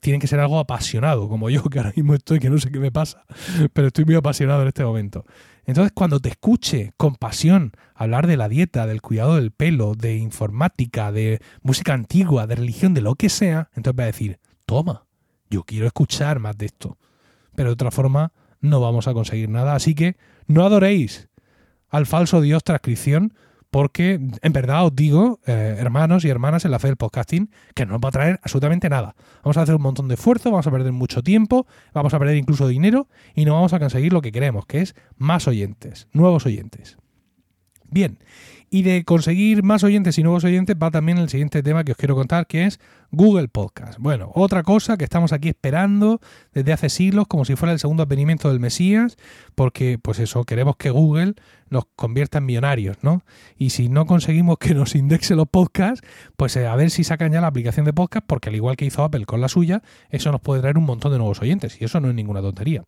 tienen 0.00 0.20
que 0.20 0.26
ser 0.26 0.40
algo 0.40 0.58
apasionado, 0.58 1.28
como 1.28 1.50
yo 1.50 1.62
que 1.64 1.78
ahora 1.78 1.92
mismo 1.94 2.14
estoy, 2.14 2.38
que 2.38 2.50
no 2.50 2.58
sé 2.58 2.70
qué 2.70 2.78
me 2.78 2.92
pasa, 2.92 3.24
pero 3.72 3.88
estoy 3.88 4.04
muy 4.04 4.14
apasionado 4.14 4.62
en 4.62 4.68
este 4.68 4.84
momento. 4.84 5.24
Entonces, 5.66 5.92
cuando 5.92 6.20
te 6.20 6.28
escuche 6.28 6.92
con 6.96 7.16
pasión 7.16 7.72
hablar 7.94 8.28
de 8.28 8.36
la 8.36 8.48
dieta, 8.48 8.86
del 8.86 9.02
cuidado 9.02 9.34
del 9.34 9.50
pelo, 9.50 9.96
de 9.96 10.16
informática, 10.16 11.10
de 11.10 11.40
música 11.62 11.92
antigua, 11.92 12.46
de 12.46 12.54
religión, 12.54 12.94
de 12.94 13.00
lo 13.00 13.16
que 13.16 13.28
sea, 13.28 13.68
entonces 13.74 13.98
va 13.98 14.04
a 14.04 14.06
decir, 14.06 14.38
toma, 14.64 15.06
yo 15.50 15.64
quiero 15.64 15.86
escuchar 15.86 16.38
más 16.38 16.56
de 16.56 16.66
esto. 16.66 16.98
Pero 17.56 17.70
de 17.70 17.74
otra 17.74 17.90
forma, 17.90 18.32
no 18.60 18.80
vamos 18.80 19.08
a 19.08 19.12
conseguir 19.12 19.48
nada. 19.48 19.74
Así 19.74 19.96
que 19.96 20.16
no 20.46 20.64
adoréis 20.64 21.28
al 21.88 22.06
falso 22.06 22.40
dios 22.40 22.62
transcripción, 22.62 23.34
porque 23.70 24.20
en 24.42 24.52
verdad 24.52 24.86
os 24.86 24.94
digo, 24.94 25.40
eh, 25.46 25.76
hermanos 25.78 26.24
y 26.24 26.28
hermanas 26.28 26.64
en 26.64 26.70
la 26.70 26.78
fe 26.78 26.88
del 26.88 26.96
podcasting, 26.96 27.50
que 27.74 27.84
no 27.86 27.92
nos 27.92 28.00
va 28.00 28.08
a 28.08 28.12
traer 28.12 28.40
absolutamente 28.42 28.88
nada. 28.88 29.14
Vamos 29.42 29.56
a 29.56 29.62
hacer 29.62 29.74
un 29.74 29.82
montón 29.82 30.08
de 30.08 30.14
esfuerzo, 30.14 30.50
vamos 30.50 30.66
a 30.66 30.70
perder 30.70 30.92
mucho 30.92 31.22
tiempo, 31.22 31.66
vamos 31.92 32.14
a 32.14 32.18
perder 32.18 32.36
incluso 32.36 32.68
dinero 32.68 33.08
y 33.34 33.44
no 33.44 33.54
vamos 33.54 33.72
a 33.72 33.78
conseguir 33.78 34.12
lo 34.12 34.22
que 34.22 34.32
queremos, 34.32 34.66
que 34.66 34.80
es 34.80 34.94
más 35.16 35.46
oyentes, 35.48 36.08
nuevos 36.12 36.46
oyentes. 36.46 36.96
Bien, 37.88 38.18
y 38.70 38.82
de 38.82 39.04
conseguir 39.04 39.62
más 39.62 39.84
oyentes 39.84 40.18
y 40.18 40.22
nuevos 40.22 40.44
oyentes 40.44 40.76
va 40.80 40.90
también 40.90 41.18
el 41.18 41.28
siguiente 41.28 41.62
tema 41.62 41.84
que 41.84 41.92
os 41.92 41.98
quiero 41.98 42.16
contar, 42.16 42.46
que 42.46 42.64
es 42.64 42.80
Google 43.12 43.48
Podcast. 43.48 43.98
Bueno, 43.98 44.32
otra 44.34 44.62
cosa 44.64 44.96
que 44.96 45.04
estamos 45.04 45.32
aquí 45.32 45.48
esperando 45.48 46.20
desde 46.52 46.72
hace 46.72 46.88
siglos, 46.88 47.26
como 47.28 47.44
si 47.44 47.54
fuera 47.54 47.72
el 47.72 47.78
segundo 47.78 48.02
advenimiento 48.02 48.48
del 48.48 48.58
Mesías, 48.58 49.16
porque, 49.54 49.98
pues 49.98 50.18
eso, 50.18 50.44
queremos 50.44 50.76
que 50.76 50.90
Google 50.90 51.34
nos 51.70 51.84
convierta 51.96 52.38
en 52.38 52.46
millonarios, 52.46 52.98
¿no? 53.02 53.22
Y 53.56 53.70
si 53.70 53.88
no 53.88 54.06
conseguimos 54.06 54.58
que 54.58 54.74
nos 54.74 54.94
indexe 54.94 55.34
los 55.34 55.48
podcasts, 55.48 56.06
pues 56.36 56.56
eh, 56.56 56.66
a 56.66 56.76
ver 56.76 56.90
si 56.90 57.04
sacan 57.04 57.32
ya 57.32 57.40
la 57.40 57.48
aplicación 57.48 57.86
de 57.86 57.92
podcast, 57.92 58.26
porque 58.26 58.48
al 58.48 58.54
igual 58.54 58.76
que 58.76 58.84
hizo 58.84 59.02
Apple 59.02 59.26
con 59.26 59.40
la 59.40 59.48
suya, 59.48 59.82
eso 60.10 60.30
nos 60.32 60.40
puede 60.40 60.60
traer 60.60 60.78
un 60.78 60.84
montón 60.84 61.12
de 61.12 61.18
nuevos 61.18 61.40
oyentes, 61.40 61.80
y 61.80 61.84
eso 61.84 62.00
no 62.00 62.08
es 62.08 62.14
ninguna 62.14 62.40
tontería. 62.40 62.84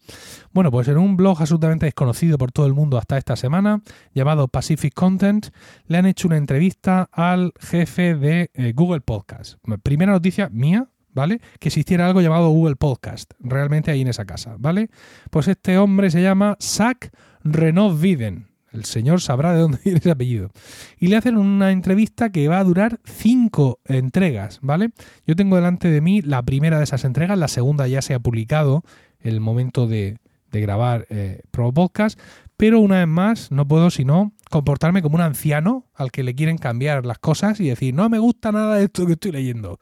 Bueno, 0.53 0.71
pues 0.71 0.89
en 0.89 0.99
un 0.99 1.17
blog 1.17 1.41
absolutamente 1.41 1.87
desconocido 1.87 2.39
por 2.39 2.53
todo 2.53 2.67
el 2.67 2.75
mundo 2.75 2.99
hasta 2.99 3.19
esta 3.19 3.37
semana, 3.37 3.83
llamado 4.15 4.49
Pacific 4.49 4.95
Content, 4.95 5.49
le 5.87 5.99
han 5.99 6.07
hecho 6.07 6.29
una 6.29 6.37
entrevista 6.37 7.09
al 7.13 7.53
jefe 7.61 8.15
de 8.15 8.51
eh, 8.55 8.73
Google 8.75 9.01
Podcast. 9.01 9.59
Primera 9.83 10.13
noticia 10.13 10.49
mía, 10.51 10.89
¿vale? 11.13 11.41
Que 11.59 11.69
existiera 11.69 12.07
algo 12.07 12.21
llamado 12.21 12.49
Google 12.51 12.77
Podcast, 12.77 13.33
realmente 13.41 13.91
ahí 13.91 14.03
en 14.03 14.09
esa 14.09 14.25
casa, 14.25 14.57
¿vale? 14.59 14.91
Pues 15.31 15.49
este 15.49 15.79
hombre 15.79 16.11
se 16.11 16.23
llama 16.23 16.57
Zach 16.61 17.11
Renaud 17.45 18.01
Viden. 18.01 18.48
El 18.73 18.85
señor 18.85 19.21
sabrá 19.21 19.53
de 19.53 19.61
dónde 19.61 19.79
viene 19.85 19.99
ese 19.99 20.11
apellido. 20.11 20.51
Y 20.99 21.09
le 21.09 21.17
hacen 21.17 21.37
una 21.37 21.73
entrevista 21.73 22.31
que 22.31 22.49
va 22.49 22.59
a 22.59 22.65
durar 22.65 23.01
cinco 23.05 23.81
entregas, 23.85 24.59
¿vale? 24.63 24.91
Yo 25.27 25.37
tengo 25.37 25.57
delante 25.57 25.91
de 25.91 26.01
mí 26.01 26.23
la 26.23 26.43
primera 26.43 26.79
de 26.79 26.85
esas 26.85 27.05
entregas, 27.05 27.39
la 27.39 27.49
segunda 27.49 27.87
ya 27.87 28.03
se 28.03 28.15
ha 28.15 28.21
publicado 28.21 28.83
el 29.21 29.41
momento 29.41 29.87
de, 29.87 30.19
grabar 30.51 31.07
eh, 31.11 31.43
Pro 31.51 31.73
Podcast, 31.73 32.19
pero 32.57 32.81
una 32.81 32.99
vez 32.99 33.07
más 33.07 33.53
no 33.53 33.69
puedo 33.69 33.91
sino 33.91 34.33
comportarme 34.51 35.03
como 35.03 35.15
un 35.15 35.21
anciano 35.21 35.87
al 35.95 36.11
que 36.11 36.25
le 36.25 36.35
quieren 36.35 36.59
cambiar 36.59 37.07
las 37.07 37.19
cosas 37.19 37.61
y 37.61 37.69
decir, 37.69 37.95
no 37.95 38.09
me 38.09 38.19
gusta 38.19 38.51
nada 38.51 38.77
de 38.77 38.85
esto 38.85 39.07
que 39.07 39.13
estoy 39.13 39.33
leyendo. 39.33 39.79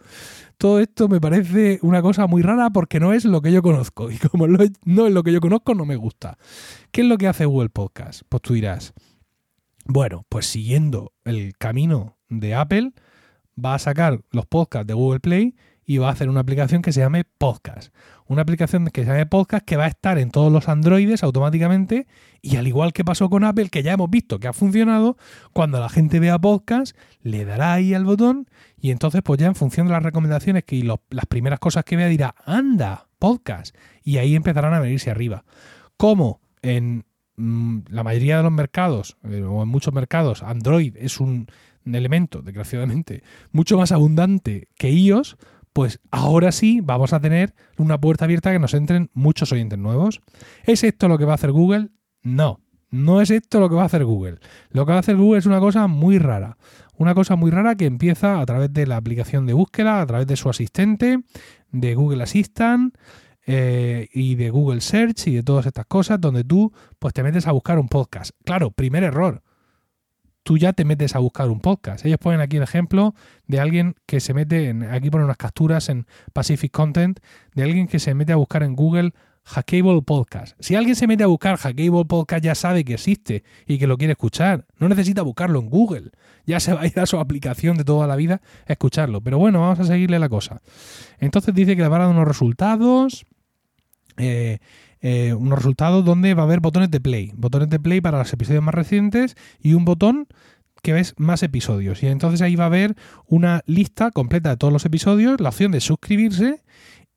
Todo 0.59 0.81
esto 0.81 1.09
me 1.09 1.21
parece 1.21 1.79
una 1.83 2.01
cosa 2.01 2.27
muy 2.27 2.43
rara 2.43 2.71
porque 2.71 2.99
no 2.99 3.13
es 3.13 3.25
lo 3.25 3.43
que 3.43 3.53
yo 3.53 3.63
conozco 3.63 4.11
y 4.13 4.17
como 4.17 4.47
no 4.49 4.63
es 5.07 5.13
lo 5.13 5.23
que 5.23 5.33
yo 5.33 5.41
conozco 5.41 5.75
no 5.75 5.85
me 5.85 5.97
gusta. 5.97 6.39
¿Qué 6.91 7.03
es 7.03 7.07
lo 7.07 7.19
que 7.19 7.29
hace 7.29 7.45
Google 7.45 7.69
Podcast? 7.69 8.23
Pues 8.29 8.43
tú 8.43 8.55
dirás, 8.55 8.95
bueno, 9.85 10.25
pues 10.29 10.47
siguiendo 10.47 11.13
el 11.25 11.57
camino 11.59 12.17
de 12.29 12.55
Apple, 12.55 12.93
va 13.63 13.75
a 13.75 13.79
sacar 13.79 14.21
los 14.31 14.47
podcasts 14.47 14.87
de 14.87 14.95
Google 14.95 15.21
Play 15.21 15.55
y 15.87 15.99
va 15.99 16.09
a 16.09 16.13
hacer 16.13 16.29
una 16.29 16.41
aplicación 16.41 16.83
que 16.83 16.93
se 16.93 17.01
llame 17.01 17.25
Podcast. 17.25 17.95
Una 18.27 18.43
aplicación 18.43 18.87
que 18.89 19.03
se 19.03 19.07
llame 19.07 19.25
Podcast 19.25 19.65
que 19.65 19.77
va 19.77 19.85
a 19.85 19.89
estar 19.89 20.19
en 20.19 20.33
todos 20.33 20.53
los 20.53 20.69
Androides 20.69 21.23
automáticamente 21.23 22.09
y 22.43 22.57
al 22.57 22.67
igual 22.67 22.93
que 22.93 23.05
pasó 23.05 23.31
con 23.31 23.45
Apple, 23.45 23.69
que 23.69 23.85
ya 23.85 23.93
hemos 23.93 24.11
visto 24.11 24.41
que 24.41 24.49
ha 24.49 24.53
funcionado, 24.53 25.17
cuando 25.53 25.79
la 25.79 25.89
gente 25.89 26.19
vea 26.19 26.41
Podcast, 26.41 26.97
le 27.23 27.45
dará 27.45 27.73
ahí 27.73 27.95
al 27.95 28.05
botón 28.05 28.49
y 28.77 28.91
entonces 28.91 29.23
pues 29.23 29.39
ya 29.39 29.47
en 29.47 29.55
función 29.55 29.87
de 29.87 29.93
las 29.93 30.03
recomendaciones 30.03 30.65
y 30.71 30.83
las 30.83 31.27
primeras 31.29 31.61
cosas 31.61 31.85
que 31.85 31.97
vea 31.97 32.09
dirá, 32.09 32.35
anda, 32.45 33.07
Podcast. 33.21 33.75
Y 34.03 34.19
ahí 34.19 34.35
empezarán 34.35 34.75
a 34.75 34.81
venirse 34.81 35.11
arriba. 35.11 35.45
Como 35.97 36.41
en 36.63 37.05
mm, 37.37 37.79
la 37.89 38.03
mayoría 38.03 38.39
de 38.39 38.43
los 38.43 38.53
mercados, 38.53 39.17
eh, 39.25 39.43
o 39.43 39.63
en 39.63 39.69
muchos 39.69 39.95
mercados, 39.95 40.43
Android 40.43 40.97
es 40.97 41.21
un 41.21 41.47
elemento, 41.95 42.43
desgraciadamente, 42.43 43.23
mucho 43.53 43.79
más 43.79 43.93
abundante 43.93 44.69
que 44.77 44.91
iOS, 44.91 45.37
pues 45.77 46.01
ahora 46.11 46.53
sí 46.53 46.81
vamos 46.83 47.13
a 47.13 47.21
tener 47.21 47.55
una 47.77 48.01
puerta 48.01 48.25
abierta 48.25 48.51
que 48.51 48.59
nos 48.59 48.73
entren 48.73 49.11
muchos 49.13 49.53
oyentes 49.53 49.79
nuevos. 49.79 50.23
¿Es 50.65 50.83
esto 50.83 51.07
lo 51.07 51.19
que 51.19 51.27
va 51.27 51.33
a 51.33 51.35
hacer 51.35 51.53
Google? 51.53 51.91
No, 52.23 52.61
no 52.89 53.21
es 53.21 53.31
esto 53.31 53.61
lo 53.61 53.69
que 53.69 53.75
va 53.75 53.83
a 53.83 53.85
hacer 53.85 54.03
Google. 54.07 54.39
Lo 54.71 54.87
que 54.87 54.93
va 54.93 54.97
a 54.97 55.01
hacer 55.01 55.17
Google 55.17 55.39
es 55.39 55.45
una 55.45 55.61
cosa 55.61 55.87
muy 55.87 56.19
rara. 56.19 56.57
Una 56.97 57.15
cosa 57.15 57.37
muy 57.37 57.51
rara 57.51 57.75
que 57.75 57.85
empieza 57.85 58.41
a 58.41 58.47
través 58.47 58.73
de 58.73 58.87
la 58.87 58.97
aplicación 58.97 59.45
de 59.45 59.53
búsqueda, 59.53 60.01
a 60.01 60.07
través 60.07 60.27
de 60.27 60.37
su 60.37 60.49
asistente, 60.49 61.19
de 61.73 61.95
Google 61.95 62.23
Assistant 62.23 62.97
eh, 63.47 64.09
y 64.15 64.37
de 64.37 64.49
Google 64.49 64.81
Search 64.81 65.27
y 65.27 65.35
de 65.35 65.43
todas 65.43 65.67
estas 65.67 65.85
cosas, 65.85 66.19
donde 66.19 66.43
tú 66.43 66.73
pues 66.99 67.13
te 67.13 67.23
metes 67.23 67.47
a 67.47 67.53
buscar 67.53 67.79
un 67.79 67.89
podcast. 67.89 68.31
Claro, 68.47 68.71
primer 68.71 69.05
error 69.05 69.43
tú 70.47 70.57
ya 70.57 70.73
te 70.73 70.85
metes 70.85 71.17
a 71.17 71.19
buscar 71.19 71.49
un 71.49 71.59
podcast. 71.59 72.07
Ellos 72.07 72.21
ponen 72.21 72.41
aquí 72.41 72.57
el 72.57 72.63
ejemplo 72.63 73.17
de 73.49 73.59
alguien 73.59 73.97
que 74.07 74.21
se 74.21 74.33
mete, 74.33 74.69
en, 74.69 74.85
aquí 74.85 75.11
ponen 75.11 75.25
unas 75.25 75.39
capturas 75.39 75.89
en 75.89 76.07
Pacific 76.33 76.71
Content, 76.71 77.19
de 77.57 77.65
alguien 77.65 77.89
que 77.89 77.99
se 77.99 78.15
mete 78.15 78.33
a 78.33 78.37
buscar 78.37 78.63
en 78.63 78.77
Google 78.77 79.13
Hackable 79.43 80.03
Podcast. 80.03 80.57
Si 80.61 80.77
alguien 80.77 80.95
se 80.95 81.09
mete 81.09 81.25
a 81.25 81.27
buscar 81.27 81.57
Hackable 81.57 82.05
Podcast 82.05 82.45
ya 82.45 82.55
sabe 82.55 82.85
que 82.85 82.95
existe 82.95 83.43
y 83.67 83.79
que 83.79 83.89
lo 83.89 83.99
quiere 83.99 84.13
escuchar. 84.13 84.67
No 84.79 84.89
necesita 84.89 85.23
buscarlo 85.23 85.59
en 85.59 85.69
Google. 85.69 86.13
Ya 86.47 86.61
se 86.61 86.73
va 86.73 86.83
a 86.83 86.87
ir 86.87 87.01
a 87.01 87.07
su 87.07 87.19
aplicación 87.19 87.77
de 87.77 87.83
toda 87.83 88.07
la 88.07 88.15
vida 88.15 88.41
a 88.69 88.73
escucharlo. 88.73 89.21
Pero 89.21 89.39
bueno, 89.39 89.63
vamos 89.63 89.81
a 89.81 89.85
seguirle 89.85 90.21
la 90.21 90.29
cosa. 90.29 90.63
Entonces 91.19 91.57
dice 91.57 91.75
que 91.75 91.83
le 91.83 91.89
van 91.89 92.03
a 92.03 92.05
dar 92.05 92.15
unos 92.15 92.29
resultados. 92.29 93.27
Eh, 94.17 94.61
eh, 95.09 95.35
unos 95.35 95.61
resultados 95.61 96.05
donde 96.05 96.35
va 96.35 96.43
a 96.43 96.47
haber 96.47 96.59
botones 96.59 96.91
de 96.91 97.01
play, 97.01 97.31
botones 97.37 97.71
de 97.71 97.79
play 97.79 98.01
para 98.01 98.19
los 98.19 98.33
episodios 98.33 98.65
más 98.65 98.75
recientes 98.75 99.37
y 99.61 99.75
un 99.75 99.85
botón 99.85 100.27
que 100.83 100.93
ves 100.93 101.15
más 101.17 101.45
episodios. 101.45 102.03
Y 102.03 102.09
entonces 102.09 102.43
ahí 102.43 102.57
va 102.57 102.65
a 102.65 102.67
haber 102.67 102.97
una 103.29 103.63
lista 103.67 104.11
completa 104.11 104.51
de 104.51 104.57
todos 104.57 104.73
los 104.73 104.85
episodios, 104.85 105.41
la 105.41 105.51
opción 105.51 105.71
de 105.71 105.81
suscribirse 105.81 106.65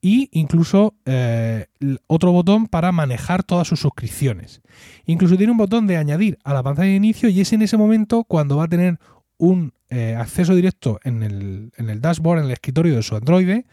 e 0.02 0.28
incluso 0.30 0.94
eh, 1.04 1.66
otro 2.06 2.30
botón 2.30 2.68
para 2.68 2.92
manejar 2.92 3.42
todas 3.42 3.66
sus 3.66 3.80
suscripciones. 3.80 4.62
Incluso 5.04 5.36
tiene 5.36 5.50
un 5.50 5.58
botón 5.58 5.88
de 5.88 5.96
añadir 5.96 6.38
a 6.44 6.54
la 6.54 6.62
pantalla 6.62 6.90
de 6.90 6.94
inicio 6.94 7.28
y 7.28 7.40
es 7.40 7.52
en 7.52 7.62
ese 7.62 7.76
momento 7.76 8.22
cuando 8.22 8.58
va 8.58 8.66
a 8.66 8.68
tener 8.68 9.00
un 9.36 9.72
eh, 9.88 10.14
acceso 10.16 10.54
directo 10.54 11.00
en 11.02 11.24
el, 11.24 11.72
en 11.76 11.90
el 11.90 12.00
dashboard, 12.00 12.38
en 12.38 12.44
el 12.44 12.52
escritorio 12.52 12.94
de 12.94 13.02
su 13.02 13.16
Android, 13.16 13.64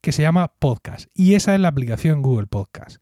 que 0.00 0.12
se 0.12 0.22
llama 0.22 0.54
Podcast. 0.58 1.10
Y 1.12 1.34
esa 1.34 1.54
es 1.54 1.60
la 1.60 1.68
aplicación 1.68 2.22
Google 2.22 2.46
Podcast. 2.46 2.96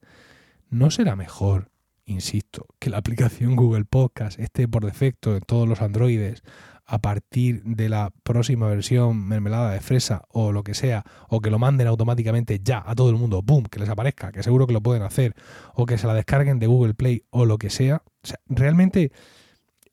¿No 0.69 0.91
será 0.91 1.15
mejor, 1.15 1.71
insisto, 2.07 2.67
que 2.81 2.91
la 2.91 2.99
aplicación 2.99 3.55
Google 3.55 3.85
Podcast 3.85 4.39
esté 4.41 4.67
por 4.67 4.85
defecto 4.85 5.37
en 5.37 5.43
todos 5.43 5.69
los 5.69 5.81
Androides 5.81 6.43
a 6.85 6.99
partir 6.99 7.63
de 7.63 7.89
la 7.89 8.13
próxima 8.25 8.67
versión 8.67 9.29
mermelada 9.29 9.71
de 9.71 9.81
fresa 9.81 10.23
o 10.29 10.51
lo 10.51 10.65
que 10.65 10.75
sea, 10.75 11.05
o 11.29 11.41
que 11.41 11.51
lo 11.51 11.61
manden 11.61 11.87
automáticamente 11.87 12.61
ya 12.63 12.83
a 12.85 12.97
todo 12.97 13.11
el 13.11 13.17
mundo, 13.17 13.43
¡boom!, 13.43 13.65
que 13.65 13.79
les 13.79 13.89
aparezca, 13.89 14.33
que 14.33 14.43
seguro 14.43 14.67
que 14.67 14.73
lo 14.73 14.81
pueden 14.81 15.05
hacer, 15.05 15.35
o 15.75 15.87
que 15.87 15.99
se 15.99 16.09
la 16.09 16.15
descarguen 16.15 16.59
de 16.59 16.67
Google 16.67 16.95
Play 16.95 17.23
o 17.31 17.45
lo 17.45 17.59
que 17.59 17.71
sea. 17.71 18.03
O 18.23 18.27
sea, 18.27 18.41
realmente 18.47 19.13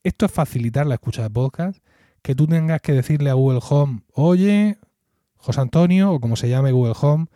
esto 0.02 0.26
es 0.26 0.32
facilitar 0.32 0.88
la 0.88 0.96
escucha 0.96 1.22
de 1.22 1.30
podcast, 1.30 1.84
que 2.24 2.34
tú 2.34 2.48
tengas 2.48 2.82
que 2.82 2.94
decirle 2.94 3.30
a 3.30 3.34
Google 3.34 3.60
Home, 3.70 4.02
oye, 4.14 4.78
José 5.36 5.62
Antonio, 5.62 6.12
o 6.12 6.20
como 6.20 6.36
se 6.36 6.50
llame 6.50 6.72
Google 6.72 6.96
Home, 7.00 7.28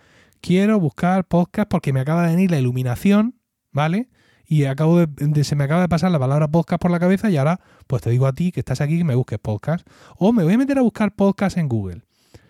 quiero 0.42 0.80
buscar 0.80 1.28
podcast 1.28 1.70
porque 1.70 1.94
me 1.94 2.00
acaba 2.00 2.24
de 2.24 2.36
venir 2.36 2.52
la 2.52 2.60
iluminación, 2.60 3.40
¿vale? 3.72 4.10
Y 4.46 4.64
acabo 4.64 5.06
de, 5.06 5.44
se 5.44 5.56
me 5.56 5.66
acaba 5.66 5.82
de 5.82 5.90
pasar 5.90 6.10
la 6.10 6.20
palabra 6.20 6.48
podcast 6.48 6.82
por 6.82 6.90
la 6.90 7.00
cabeza 7.00 7.30
y 7.30 7.36
ahora 7.36 7.60
pues 7.86 8.02
te 8.02 8.10
digo 8.10 8.28
a 8.28 8.34
ti 8.34 8.52
que 8.52 8.62
estás 8.62 8.80
aquí 8.80 8.98
que 8.98 9.04
me 9.04 9.16
busques 9.16 9.40
podcast. 9.40 9.86
O 10.18 10.32
me 10.32 10.44
voy 10.44 10.54
a 10.54 10.58
meter 10.58 10.78
a 10.78 10.82
buscar 10.82 11.14
podcast 11.14 11.58
en 11.58 11.68
Google. 11.68 12.04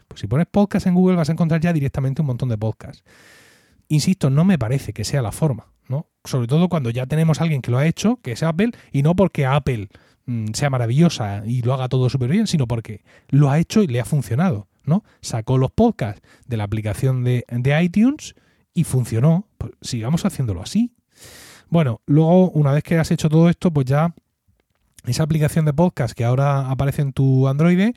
Pues 0.08 0.22
si 0.22 0.28
pones 0.28 0.46
podcast 0.46 0.86
en 0.86 0.94
Google 0.94 1.16
vas 1.16 1.30
a 1.30 1.32
encontrar 1.32 1.60
ya 1.60 1.74
directamente 1.74 2.22
un 2.22 2.28
montón 2.28 2.50
de 2.50 2.58
podcasts. 2.58 3.04
Insisto, 3.88 4.30
no 4.30 4.46
me 4.46 4.60
parece 4.60 4.94
que 4.94 5.04
sea 5.04 5.22
la 5.22 5.32
forma, 5.32 5.72
¿no? 5.88 6.08
Sobre 6.24 6.48
todo 6.48 6.70
cuando 6.70 6.92
ya 6.92 7.08
tenemos 7.08 7.40
a 7.40 7.44
alguien 7.44 7.62
que 7.62 7.72
lo 7.72 7.80
ha 7.80 7.88
hecho, 7.88 8.20
que 8.22 8.34
es 8.34 8.44
Apple, 8.44 8.72
y 8.92 9.02
no 9.02 9.16
porque 9.16 9.46
Apple 9.46 9.90
mm, 10.26 10.48
sea 10.54 10.70
maravillosa 10.70 11.44
y 11.46 11.64
lo 11.64 11.74
haga 11.74 11.90
todo 11.90 12.10
súper 12.10 12.30
bien, 12.30 12.46
sino 12.46 12.68
porque 12.68 13.04
lo 13.30 13.50
ha 13.50 13.60
hecho 13.60 13.82
y 13.82 13.88
le 13.88 14.00
ha 14.00 14.06
funcionado. 14.06 14.68
¿No? 14.88 15.04
Sacó 15.22 15.58
los 15.58 15.72
podcasts 15.72 16.22
de 16.48 16.58
la 16.58 16.64
aplicación 16.64 17.24
de, 17.24 17.44
iTunes 17.84 18.34
y 18.74 18.84
funcionó. 18.84 19.48
Pues 19.58 19.74
sigamos 19.82 20.26
haciéndolo 20.26 20.62
así. 20.62 20.94
Bueno, 21.70 22.02
luego, 22.06 22.50
una 22.52 22.72
vez 22.72 22.84
que 22.84 22.98
has 22.98 23.12
hecho 23.12 23.30
todo 23.30 23.50
esto, 23.50 23.72
pues 23.72 23.86
ya 23.86 24.16
esa 25.06 25.24
aplicación 25.24 25.66
de 25.66 25.74
podcast 25.74 26.16
que 26.16 26.26
ahora 26.26 26.70
aparece 26.70 27.02
en 27.02 27.14
tu 27.14 27.48
Android, 27.48 27.94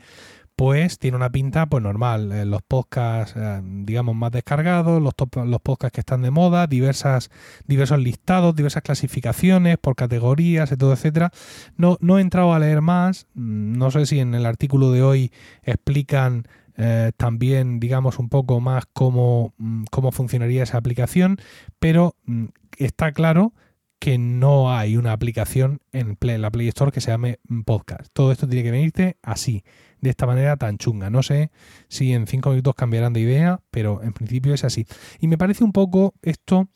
pues 0.61 0.99
tiene 0.99 1.17
una 1.17 1.31
pinta 1.31 1.65
pues 1.65 1.81
normal. 1.81 2.31
Eh, 2.31 2.45
los 2.45 2.61
podcasts, 2.61 3.33
eh, 3.35 3.61
digamos, 3.63 4.15
más 4.15 4.31
descargados, 4.31 5.01
los, 5.01 5.13
los 5.47 5.61
podcasts 5.61 5.95
que 5.95 6.01
están 6.01 6.21
de 6.21 6.29
moda, 6.29 6.67
diversas, 6.67 7.31
diversos 7.65 7.97
listados, 7.97 8.55
diversas 8.55 8.83
clasificaciones 8.83 9.77
por 9.77 9.95
categorías, 9.95 10.69
todo, 10.77 10.93
etcétera. 10.93 11.31
No, 11.77 11.97
no 11.99 12.19
he 12.19 12.21
entrado 12.21 12.53
a 12.53 12.59
leer 12.59 12.81
más. 12.81 13.25
Mm, 13.33 13.77
no 13.77 13.89
sé 13.89 14.05
si 14.05 14.19
en 14.19 14.35
el 14.35 14.45
artículo 14.45 14.91
de 14.91 15.01
hoy 15.01 15.31
explican 15.63 16.47
eh, 16.83 17.11
también 17.15 17.79
digamos 17.79 18.17
un 18.17 18.27
poco 18.27 18.59
más 18.59 18.85
cómo, 18.91 19.53
mm, 19.59 19.83
cómo 19.91 20.11
funcionaría 20.11 20.63
esa 20.63 20.79
aplicación, 20.79 21.37
pero 21.77 22.15
mm, 22.25 22.45
está 22.77 23.11
claro 23.11 23.53
que 23.99 24.17
no 24.17 24.75
hay 24.75 24.97
una 24.97 25.11
aplicación 25.11 25.79
en, 25.91 26.17
la 26.19 26.49
Play 26.49 26.69
Store 26.69 26.91
que 26.91 26.99
se 26.99 27.11
llame 27.11 27.37
mm, 27.47 27.61
podcast. 27.61 28.09
Todo 28.13 28.31
esto 28.31 28.47
tiene 28.47 28.63
que 28.63 28.71
venirte 28.71 29.17
así, 29.21 29.63
de 29.99 30.09
esta 30.09 30.25
manera 30.25 30.57
tan 30.57 30.79
chunga. 30.79 31.11
No 31.11 31.21
sé 31.21 31.51
si 31.87 32.13
en 32.13 32.25
cinco 32.25 32.49
minutos 32.49 32.73
cambiarán 32.73 33.13
de 33.13 33.19
idea, 33.19 33.59
pero 33.69 34.01
en 34.01 34.13
principio 34.13 34.55
es 34.55 34.63
así. 34.63 34.87
Y 35.19 35.27
me 35.27 35.37
parece 35.37 35.63
un 35.63 35.73
poco 35.73 36.15
esto 36.23 36.67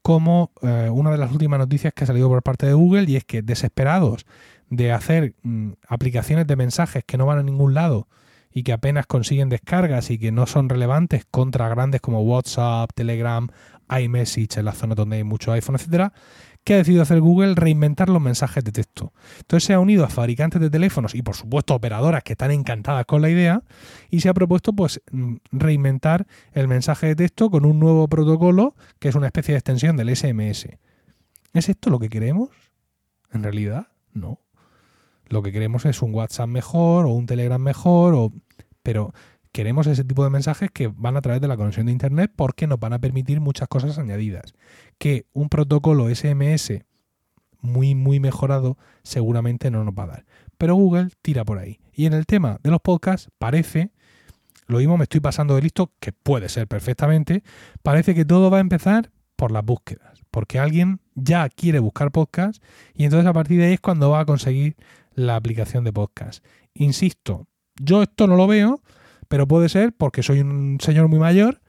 como 0.00 0.52
eh, 0.62 0.90
una 0.92 1.10
de 1.10 1.18
las 1.18 1.32
últimas 1.32 1.58
noticias 1.58 1.92
que 1.92 2.04
ha 2.04 2.06
salido 2.06 2.28
por 2.28 2.44
parte 2.44 2.66
de 2.66 2.74
Google 2.74 3.10
y 3.10 3.16
es 3.16 3.24
que 3.24 3.42
desesperados 3.42 4.26
de 4.68 4.92
hacer 4.92 5.34
aplicaciones 5.88 6.46
de 6.46 6.54
mensajes 6.54 7.02
que 7.04 7.18
no 7.18 7.26
van 7.26 7.38
a 7.38 7.42
ningún 7.42 7.74
lado 7.74 8.06
y 8.52 8.62
que 8.62 8.72
apenas 8.72 9.06
consiguen 9.06 9.48
descargas 9.48 10.10
y 10.10 10.18
que 10.18 10.32
no 10.32 10.46
son 10.46 10.68
relevantes 10.68 11.24
contra 11.30 11.68
grandes 11.68 12.00
como 12.00 12.22
WhatsApp, 12.22 12.90
Telegram, 12.94 13.48
iMessage 13.98 14.58
en 14.58 14.64
la 14.64 14.72
zona 14.72 14.94
donde 14.94 15.16
hay 15.16 15.24
mucho 15.24 15.52
iPhone, 15.52 15.76
etcétera, 15.76 16.12
¿qué 16.64 16.74
ha 16.74 16.76
decidido 16.78 17.02
hacer 17.02 17.20
Google? 17.20 17.54
Reinventar 17.54 18.08
los 18.08 18.20
mensajes 18.20 18.62
de 18.64 18.72
texto. 18.72 19.12
Entonces 19.38 19.64
se 19.64 19.74
ha 19.74 19.80
unido 19.80 20.04
a 20.04 20.08
fabricantes 20.08 20.60
de 20.60 20.70
teléfonos 20.70 21.14
y 21.14 21.22
por 21.22 21.36
supuesto 21.36 21.74
operadoras 21.74 22.22
que 22.22 22.32
están 22.32 22.50
encantadas 22.50 23.06
con 23.06 23.22
la 23.22 23.30
idea 23.30 23.62
y 24.10 24.20
se 24.20 24.28
ha 24.28 24.34
propuesto 24.34 24.72
pues 24.72 25.00
reinventar 25.50 26.26
el 26.52 26.68
mensaje 26.68 27.08
de 27.08 27.16
texto 27.16 27.50
con 27.50 27.64
un 27.64 27.78
nuevo 27.78 28.08
protocolo 28.08 28.74
que 28.98 29.08
es 29.08 29.14
una 29.14 29.26
especie 29.26 29.54
de 29.54 29.58
extensión 29.58 29.96
del 29.96 30.14
SMS. 30.14 30.68
¿Es 31.52 31.68
esto 31.68 31.90
lo 31.90 31.98
que 31.98 32.08
queremos? 32.08 32.50
En 33.32 33.42
realidad, 33.42 33.88
no. 34.12 34.40
Lo 35.30 35.42
que 35.42 35.52
queremos 35.52 35.86
es 35.86 36.02
un 36.02 36.14
WhatsApp 36.14 36.48
mejor 36.48 37.06
o 37.06 37.10
un 37.10 37.24
Telegram 37.24 37.60
mejor, 37.60 38.14
o... 38.14 38.32
pero 38.82 39.14
queremos 39.52 39.86
ese 39.86 40.04
tipo 40.04 40.24
de 40.24 40.30
mensajes 40.30 40.70
que 40.70 40.88
van 40.88 41.16
a 41.16 41.22
través 41.22 41.40
de 41.40 41.48
la 41.48 41.56
conexión 41.56 41.86
de 41.86 41.92
Internet 41.92 42.32
porque 42.36 42.66
nos 42.66 42.78
van 42.78 42.92
a 42.92 42.98
permitir 42.98 43.40
muchas 43.40 43.68
cosas 43.68 43.98
añadidas. 43.98 44.54
Que 44.98 45.26
un 45.32 45.48
protocolo 45.48 46.14
SMS 46.14 46.82
muy, 47.60 47.94
muy 47.94 48.20
mejorado 48.20 48.76
seguramente 49.02 49.70
no 49.70 49.84
nos 49.84 49.94
va 49.94 50.04
a 50.04 50.08
dar. 50.08 50.26
Pero 50.58 50.74
Google 50.74 51.10
tira 51.22 51.44
por 51.44 51.58
ahí. 51.58 51.80
Y 51.92 52.06
en 52.06 52.12
el 52.12 52.26
tema 52.26 52.58
de 52.62 52.70
los 52.70 52.80
podcasts 52.80 53.30
parece, 53.38 53.92
lo 54.66 54.78
mismo 54.78 54.96
me 54.96 55.04
estoy 55.04 55.20
pasando 55.20 55.54
de 55.54 55.62
listo, 55.62 55.92
que 56.00 56.12
puede 56.12 56.48
ser 56.48 56.66
perfectamente, 56.66 57.42
parece 57.82 58.14
que 58.14 58.24
todo 58.24 58.50
va 58.50 58.58
a 58.58 58.60
empezar 58.60 59.10
por 59.36 59.52
las 59.52 59.64
búsquedas. 59.64 60.20
Porque 60.30 60.58
alguien 60.58 61.00
ya 61.14 61.48
quiere 61.48 61.78
buscar 61.78 62.10
podcasts 62.12 62.60
y 62.94 63.04
entonces 63.04 63.26
a 63.26 63.32
partir 63.32 63.58
de 63.58 63.66
ahí 63.66 63.72
es 63.74 63.80
cuando 63.80 64.10
va 64.10 64.20
a 64.20 64.24
conseguir 64.24 64.76
la 65.14 65.36
aplicación 65.36 65.84
de 65.84 65.92
podcast. 65.92 66.44
Insisto, 66.74 67.46
yo 67.80 68.02
esto 68.02 68.26
no 68.26 68.36
lo 68.36 68.46
veo, 68.46 68.80
pero 69.28 69.46
puede 69.46 69.68
ser 69.68 69.92
porque 69.92 70.22
soy 70.22 70.40
un 70.40 70.78
señor 70.80 71.08
muy 71.08 71.18
mayor 71.18 71.60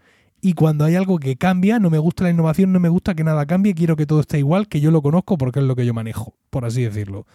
y 0.41 0.53
cuando 0.53 0.85
hay 0.85 0.95
algo 0.95 1.19
que 1.19 1.35
cambia, 1.35 1.79
no 1.79 1.89
me 1.89 1.99
gusta 1.99 2.23
la 2.23 2.31
innovación, 2.31 2.73
no 2.73 2.79
me 2.79 2.89
gusta 2.89 3.13
que 3.13 3.23
nada 3.23 3.45
cambie, 3.45 3.75
quiero 3.75 3.95
que 3.95 4.07
todo 4.07 4.21
esté 4.21 4.39
igual, 4.39 4.67
que 4.67 4.81
yo 4.81 4.89
lo 4.89 5.01
conozco 5.01 5.37
porque 5.37 5.59
es 5.59 5.65
lo 5.65 5.75
que 5.75 5.85
yo 5.85 5.93
manejo, 5.93 6.35
por 6.49 6.65
así 6.65 6.83
decirlo. 6.83 7.27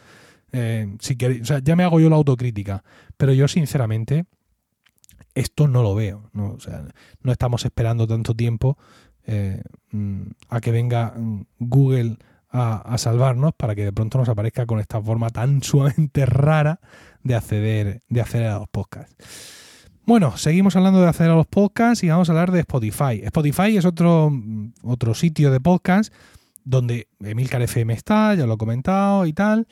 Eh, 0.52 0.96
si 1.00 1.16
o 1.40 1.44
sea, 1.44 1.60
ya 1.60 1.76
me 1.76 1.84
hago 1.84 2.00
yo 2.00 2.10
la 2.10 2.16
autocrítica, 2.16 2.82
pero 3.16 3.32
yo 3.32 3.46
sinceramente 3.46 4.26
esto 5.34 5.68
no 5.68 5.82
lo 5.82 5.94
veo. 5.94 6.30
No, 6.32 6.56
estamos 7.30 7.64
esperando 7.64 8.06
tanto 8.08 8.34
tiempo 8.34 8.76
eh, 9.24 9.62
mm, 9.92 10.22
a 10.48 10.60
que 10.60 10.72
venga 10.72 11.14
mm, 11.16 11.42
Google 11.60 12.16
a, 12.50 12.96
salvarnos 12.98 13.52
para 13.54 13.74
que 13.74 13.84
de 13.84 13.92
pronto 13.92 14.18
nos 14.18 14.28
aparezca 14.28 14.66
con 14.66 14.80
esta 14.80 15.00
forma 15.00 15.30
tan 15.30 15.62
sumamente 15.62 16.26
rara 16.26 16.80
de 17.22 17.34
acceder, 17.34 18.02
de 18.08 18.20
acceder 18.20 18.48
a 18.48 18.58
los 18.58 18.68
podcasts. 18.68 19.16
Bueno, 20.04 20.36
seguimos 20.36 20.76
hablando 20.76 21.00
de 21.00 21.08
acceder 21.08 21.32
a 21.32 21.34
los 21.34 21.48
podcasts 21.48 22.04
y 22.04 22.08
vamos 22.08 22.28
a 22.28 22.32
hablar 22.32 22.52
de 22.52 22.60
Spotify. 22.60 23.22
Spotify 23.24 23.76
es 23.76 23.84
otro, 23.84 24.30
otro 24.82 25.14
sitio 25.14 25.50
de 25.50 25.60
podcast 25.60 26.12
donde 26.66 27.08
Emilcar 27.20 27.62
FM 27.62 27.94
está, 27.94 28.34
ya 28.34 28.46
lo 28.46 28.54
he 28.54 28.58
comentado 28.58 29.24
y 29.24 29.32
tal. 29.32 29.66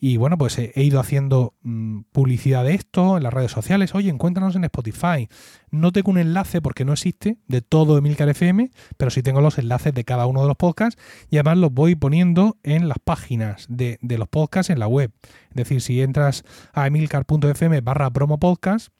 Y 0.00 0.16
bueno, 0.16 0.38
pues 0.38 0.58
he, 0.58 0.72
ido 0.76 1.00
haciendo 1.00 1.54
mm, 1.62 2.02
publicidad 2.12 2.64
de 2.64 2.74
esto 2.74 3.16
en 3.16 3.22
las 3.24 3.32
redes 3.32 3.50
sociales. 3.50 3.94
Oye, 3.94 4.10
encuéntranos 4.10 4.54
en 4.56 4.64
Spotify. 4.64 5.28
No 5.70 5.92
tengo 5.92 6.10
un 6.10 6.18
enlace 6.18 6.62
porque 6.62 6.84
no 6.84 6.92
existe 6.92 7.38
de 7.46 7.62
todo 7.62 7.98
Emilcar 7.98 8.28
FM, 8.28 8.70
pero 8.96 9.10
sí 9.10 9.22
tengo 9.22 9.40
los 9.40 9.58
enlaces 9.58 9.92
de 9.94 10.04
cada 10.04 10.26
uno 10.26 10.42
de 10.42 10.48
los 10.48 10.56
podcasts 10.56 11.00
y 11.30 11.36
además 11.36 11.58
los 11.58 11.72
voy 11.72 11.94
poniendo 11.94 12.56
en 12.62 12.88
las 12.88 12.98
páginas 13.02 13.66
de, 13.68 13.98
de 14.00 14.18
los 14.18 14.28
podcasts 14.28 14.70
en 14.70 14.78
la 14.78 14.86
web. 14.86 15.12
Es 15.50 15.56
decir, 15.56 15.80
si 15.80 16.00
entras 16.00 16.44
a 16.72 16.86
emilcar.fm 16.86 17.80
barra 17.80 18.10
promo 18.10 18.38
podcast, 18.38 18.90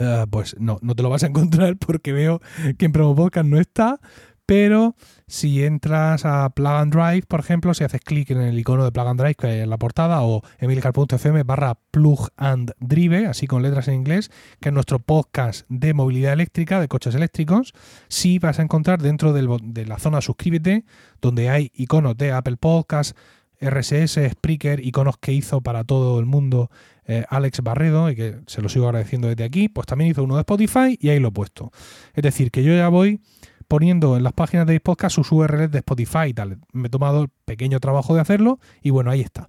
eh, 0.00 0.26
pues 0.28 0.56
no, 0.58 0.78
no 0.82 0.94
te 0.94 1.02
lo 1.02 1.10
vas 1.10 1.22
a 1.22 1.26
encontrar 1.28 1.76
porque 1.76 2.12
veo 2.12 2.40
que 2.78 2.86
en 2.86 2.92
Promo 2.92 3.14
Podcast 3.14 3.46
no 3.46 3.58
está. 3.58 4.00
Pero 4.46 4.94
si 5.26 5.64
entras 5.64 6.26
a 6.26 6.50
Plug 6.50 6.72
and 6.72 6.94
Drive, 6.94 7.22
por 7.26 7.40
ejemplo, 7.40 7.72
si 7.72 7.82
haces 7.82 8.00
clic 8.02 8.30
en 8.30 8.42
el 8.42 8.58
icono 8.58 8.84
de 8.84 8.92
Plug 8.92 9.06
and 9.08 9.20
Drive 9.20 9.36
que 9.36 9.46
hay 9.46 9.60
en 9.60 9.70
la 9.70 9.78
portada 9.78 10.22
o 10.22 10.42
emilcar.fm 10.58 11.42
barra 11.44 11.78
Plug 11.90 12.28
and 12.36 12.72
Drive, 12.78 13.26
así 13.26 13.46
con 13.46 13.62
letras 13.62 13.88
en 13.88 13.94
inglés, 13.94 14.30
que 14.60 14.68
es 14.68 14.72
nuestro 14.74 14.98
podcast 14.98 15.64
de 15.70 15.94
movilidad 15.94 16.34
eléctrica, 16.34 16.78
de 16.78 16.88
coches 16.88 17.14
eléctricos, 17.14 17.72
sí 18.08 18.38
vas 18.38 18.58
a 18.58 18.62
encontrar 18.62 19.00
dentro 19.00 19.32
de 19.32 19.86
la 19.86 19.98
zona 19.98 20.20
suscríbete, 20.20 20.84
donde 21.22 21.48
hay 21.48 21.70
iconos 21.74 22.16
de 22.16 22.32
Apple 22.32 22.58
Podcast, 22.58 23.16
RSS, 23.60 24.18
Spreaker, 24.30 24.84
iconos 24.84 25.16
que 25.18 25.32
hizo 25.32 25.62
para 25.62 25.84
todo 25.84 26.18
el 26.18 26.26
mundo 26.26 26.70
eh, 27.06 27.24
Alex 27.28 27.62
Barredo, 27.62 28.10
y 28.10 28.16
que 28.16 28.40
se 28.46 28.60
lo 28.60 28.68
sigo 28.68 28.86
agradeciendo 28.86 29.28
desde 29.28 29.44
aquí, 29.44 29.68
pues 29.68 29.86
también 29.86 30.10
hizo 30.10 30.22
uno 30.22 30.34
de 30.34 30.40
Spotify 30.40 30.98
y 31.00 31.08
ahí 31.08 31.18
lo 31.18 31.28
he 31.28 31.32
puesto. 31.32 31.70
Es 32.14 32.22
decir, 32.22 32.50
que 32.50 32.62
yo 32.62 32.74
ya 32.74 32.88
voy 32.88 33.20
poniendo 33.68 34.16
en 34.16 34.22
las 34.22 34.32
páginas 34.32 34.66
de 34.66 34.80
podcast 34.80 35.14
sus 35.14 35.30
URLs 35.32 35.70
de 35.70 35.78
Spotify 35.78 36.28
y 36.28 36.34
tal. 36.34 36.58
Me 36.72 36.88
he 36.88 36.90
tomado 36.90 37.22
el 37.22 37.28
pequeño 37.44 37.80
trabajo 37.80 38.14
de 38.14 38.20
hacerlo 38.20 38.58
y 38.82 38.90
bueno, 38.90 39.10
ahí 39.10 39.20
está. 39.20 39.48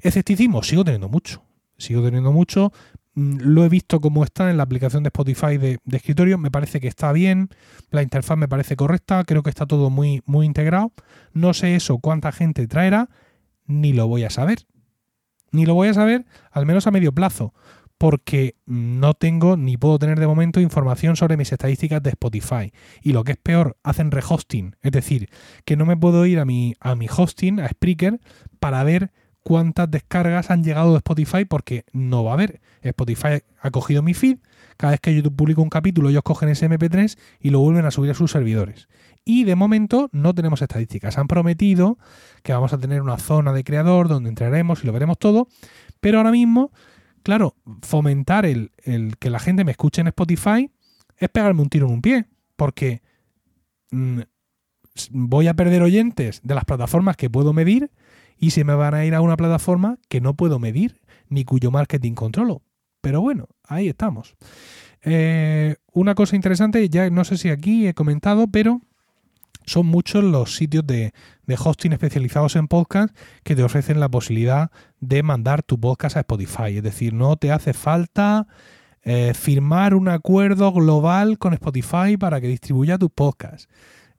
Escepticismo, 0.00 0.62
sigo 0.62 0.84
teniendo 0.84 1.08
mucho. 1.08 1.42
Sigo 1.78 2.02
teniendo 2.02 2.32
mucho. 2.32 2.72
Mm, 3.14 3.38
lo 3.40 3.64
he 3.64 3.68
visto 3.68 4.00
como 4.00 4.24
está 4.24 4.50
en 4.50 4.56
la 4.56 4.62
aplicación 4.62 5.02
de 5.02 5.08
Spotify 5.08 5.58
de, 5.58 5.78
de, 5.84 5.96
escritorio. 5.96 6.38
Me 6.38 6.50
parece 6.50 6.80
que 6.80 6.88
está 6.88 7.12
bien. 7.12 7.50
La 7.90 8.02
interfaz 8.02 8.38
me 8.38 8.48
parece 8.48 8.76
correcta. 8.76 9.24
Creo 9.24 9.42
que 9.42 9.50
está 9.50 9.66
todo 9.66 9.90
muy, 9.90 10.22
muy 10.26 10.46
integrado. 10.46 10.92
No 11.32 11.54
sé 11.54 11.76
eso 11.76 11.98
cuánta 11.98 12.32
gente 12.32 12.66
traerá, 12.66 13.08
ni 13.66 13.92
lo 13.92 14.08
voy 14.08 14.24
a 14.24 14.30
saber. 14.30 14.66
Ni 15.52 15.64
lo 15.64 15.74
voy 15.74 15.88
a 15.88 15.94
saber, 15.94 16.26
al 16.50 16.66
menos 16.66 16.86
a 16.86 16.90
medio 16.90 17.12
plazo, 17.12 17.54
porque 17.98 18.56
no 18.66 19.14
tengo 19.14 19.56
ni 19.56 19.76
puedo 19.76 19.98
tener 19.98 20.20
de 20.20 20.26
momento 20.26 20.60
información 20.60 21.16
sobre 21.16 21.36
mis 21.36 21.52
estadísticas 21.52 22.02
de 22.02 22.10
Spotify. 22.10 22.72
Y 23.02 23.12
lo 23.12 23.24
que 23.24 23.32
es 23.32 23.38
peor, 23.38 23.76
hacen 23.82 24.10
rehosting. 24.10 24.76
Es 24.82 24.92
decir, 24.92 25.30
que 25.64 25.76
no 25.76 25.86
me 25.86 25.96
puedo 25.96 26.26
ir 26.26 26.38
a 26.38 26.44
mi, 26.44 26.74
a 26.80 26.94
mi 26.94 27.06
hosting, 27.14 27.60
a 27.60 27.68
Spreaker, 27.68 28.20
para 28.60 28.84
ver 28.84 29.12
cuántas 29.42 29.90
descargas 29.90 30.50
han 30.50 30.64
llegado 30.64 30.92
de 30.92 30.98
Spotify 30.98 31.44
porque 31.44 31.84
no 31.92 32.24
va 32.24 32.32
a 32.32 32.34
haber. 32.34 32.60
Spotify 32.82 33.42
ha 33.60 33.70
cogido 33.70 34.02
mi 34.02 34.14
feed, 34.14 34.38
cada 34.76 34.92
vez 34.92 35.00
que 35.00 35.14
YouTube 35.14 35.36
publica 35.36 35.60
un 35.60 35.70
capítulo 35.70 36.10
ellos 36.10 36.22
cogen 36.22 36.48
ese 36.48 36.68
MP3 36.68 37.16
y 37.40 37.50
lo 37.50 37.60
vuelven 37.60 37.86
a 37.86 37.90
subir 37.90 38.10
a 38.10 38.14
sus 38.14 38.30
servidores 38.30 38.88
y 39.28 39.42
de 39.42 39.56
momento 39.56 40.08
no 40.12 40.34
tenemos 40.34 40.62
estadísticas. 40.62 41.18
Han 41.18 41.26
prometido 41.26 41.98
que 42.44 42.52
vamos 42.52 42.72
a 42.72 42.78
tener 42.78 43.02
una 43.02 43.18
zona 43.18 43.52
de 43.52 43.64
creador 43.64 44.08
donde 44.08 44.28
entraremos 44.30 44.82
y 44.82 44.86
lo 44.86 44.92
veremos 44.92 45.18
todo, 45.18 45.48
pero 46.00 46.18
ahora 46.18 46.30
mismo, 46.30 46.70
claro, 47.26 47.56
fomentar 47.82 48.46
el, 48.46 48.70
que 49.18 49.30
la 49.30 49.40
gente 49.40 49.64
me 49.64 49.72
escuche 49.72 50.00
en 50.00 50.06
Spotify 50.06 50.70
es 51.16 51.28
pegarme 51.28 51.60
un 51.60 51.68
tiro 51.68 51.88
en 51.88 51.94
un 51.94 52.00
pie, 52.00 52.26
porque 52.54 53.02
mm, 53.90 54.20
voy 55.10 55.48
a 55.48 55.54
perder 55.54 55.82
oyentes 55.82 56.40
de 56.44 56.54
las 56.54 56.64
plataformas 56.64 57.16
que 57.16 57.28
puedo 57.28 57.52
medir 57.52 57.90
y 58.38 58.50
se 58.50 58.62
me 58.62 58.76
van 58.76 58.94
a 58.94 59.04
ir 59.04 59.16
a 59.16 59.22
una 59.22 59.36
plataforma 59.36 59.98
que 60.08 60.20
no 60.20 60.34
puedo 60.34 60.60
medir 60.60 61.00
ni 61.28 61.44
cuyo 61.44 61.72
marketing 61.72 62.12
controlo. 62.12 62.62
Pero 63.00 63.20
bueno, 63.20 63.48
ahí 63.64 63.88
estamos. 63.88 64.36
Eh, 65.02 65.74
una 65.92 66.14
cosa 66.14 66.36
interesante, 66.36 66.88
ya 66.88 67.10
no 67.10 67.24
sé 67.24 67.38
si 67.38 67.48
aquí 67.48 67.88
he 67.88 67.94
comentado, 67.94 68.46
pero 68.46 68.82
son 69.66 69.86
muchos 69.86 70.24
los 70.24 70.54
sitios 70.54 70.86
de, 70.86 71.12
hosting 71.58 71.92
especializados 71.92 72.56
en 72.56 72.68
podcast 72.68 73.14
que 73.42 73.54
te 73.54 73.62
ofrecen 73.62 74.00
la 74.00 74.08
posibilidad 74.08 74.70
de 75.00 75.22
mandar 75.22 75.62
tu 75.62 75.78
podcast 75.78 76.16
a 76.16 76.20
Spotify. 76.20 76.76
Es 76.76 76.82
decir, 76.82 77.12
no 77.12 77.36
te 77.36 77.52
hace 77.52 77.72
falta 77.72 78.46
eh, 79.02 79.32
firmar 79.34 79.94
un 79.94 80.08
acuerdo 80.08 80.72
global 80.72 81.38
con 81.38 81.52
Spotify 81.52 82.16
para 82.18 82.40
que 82.40 82.48
distribuya 82.48 82.98
tus 82.98 83.10
podcasts. 83.10 83.68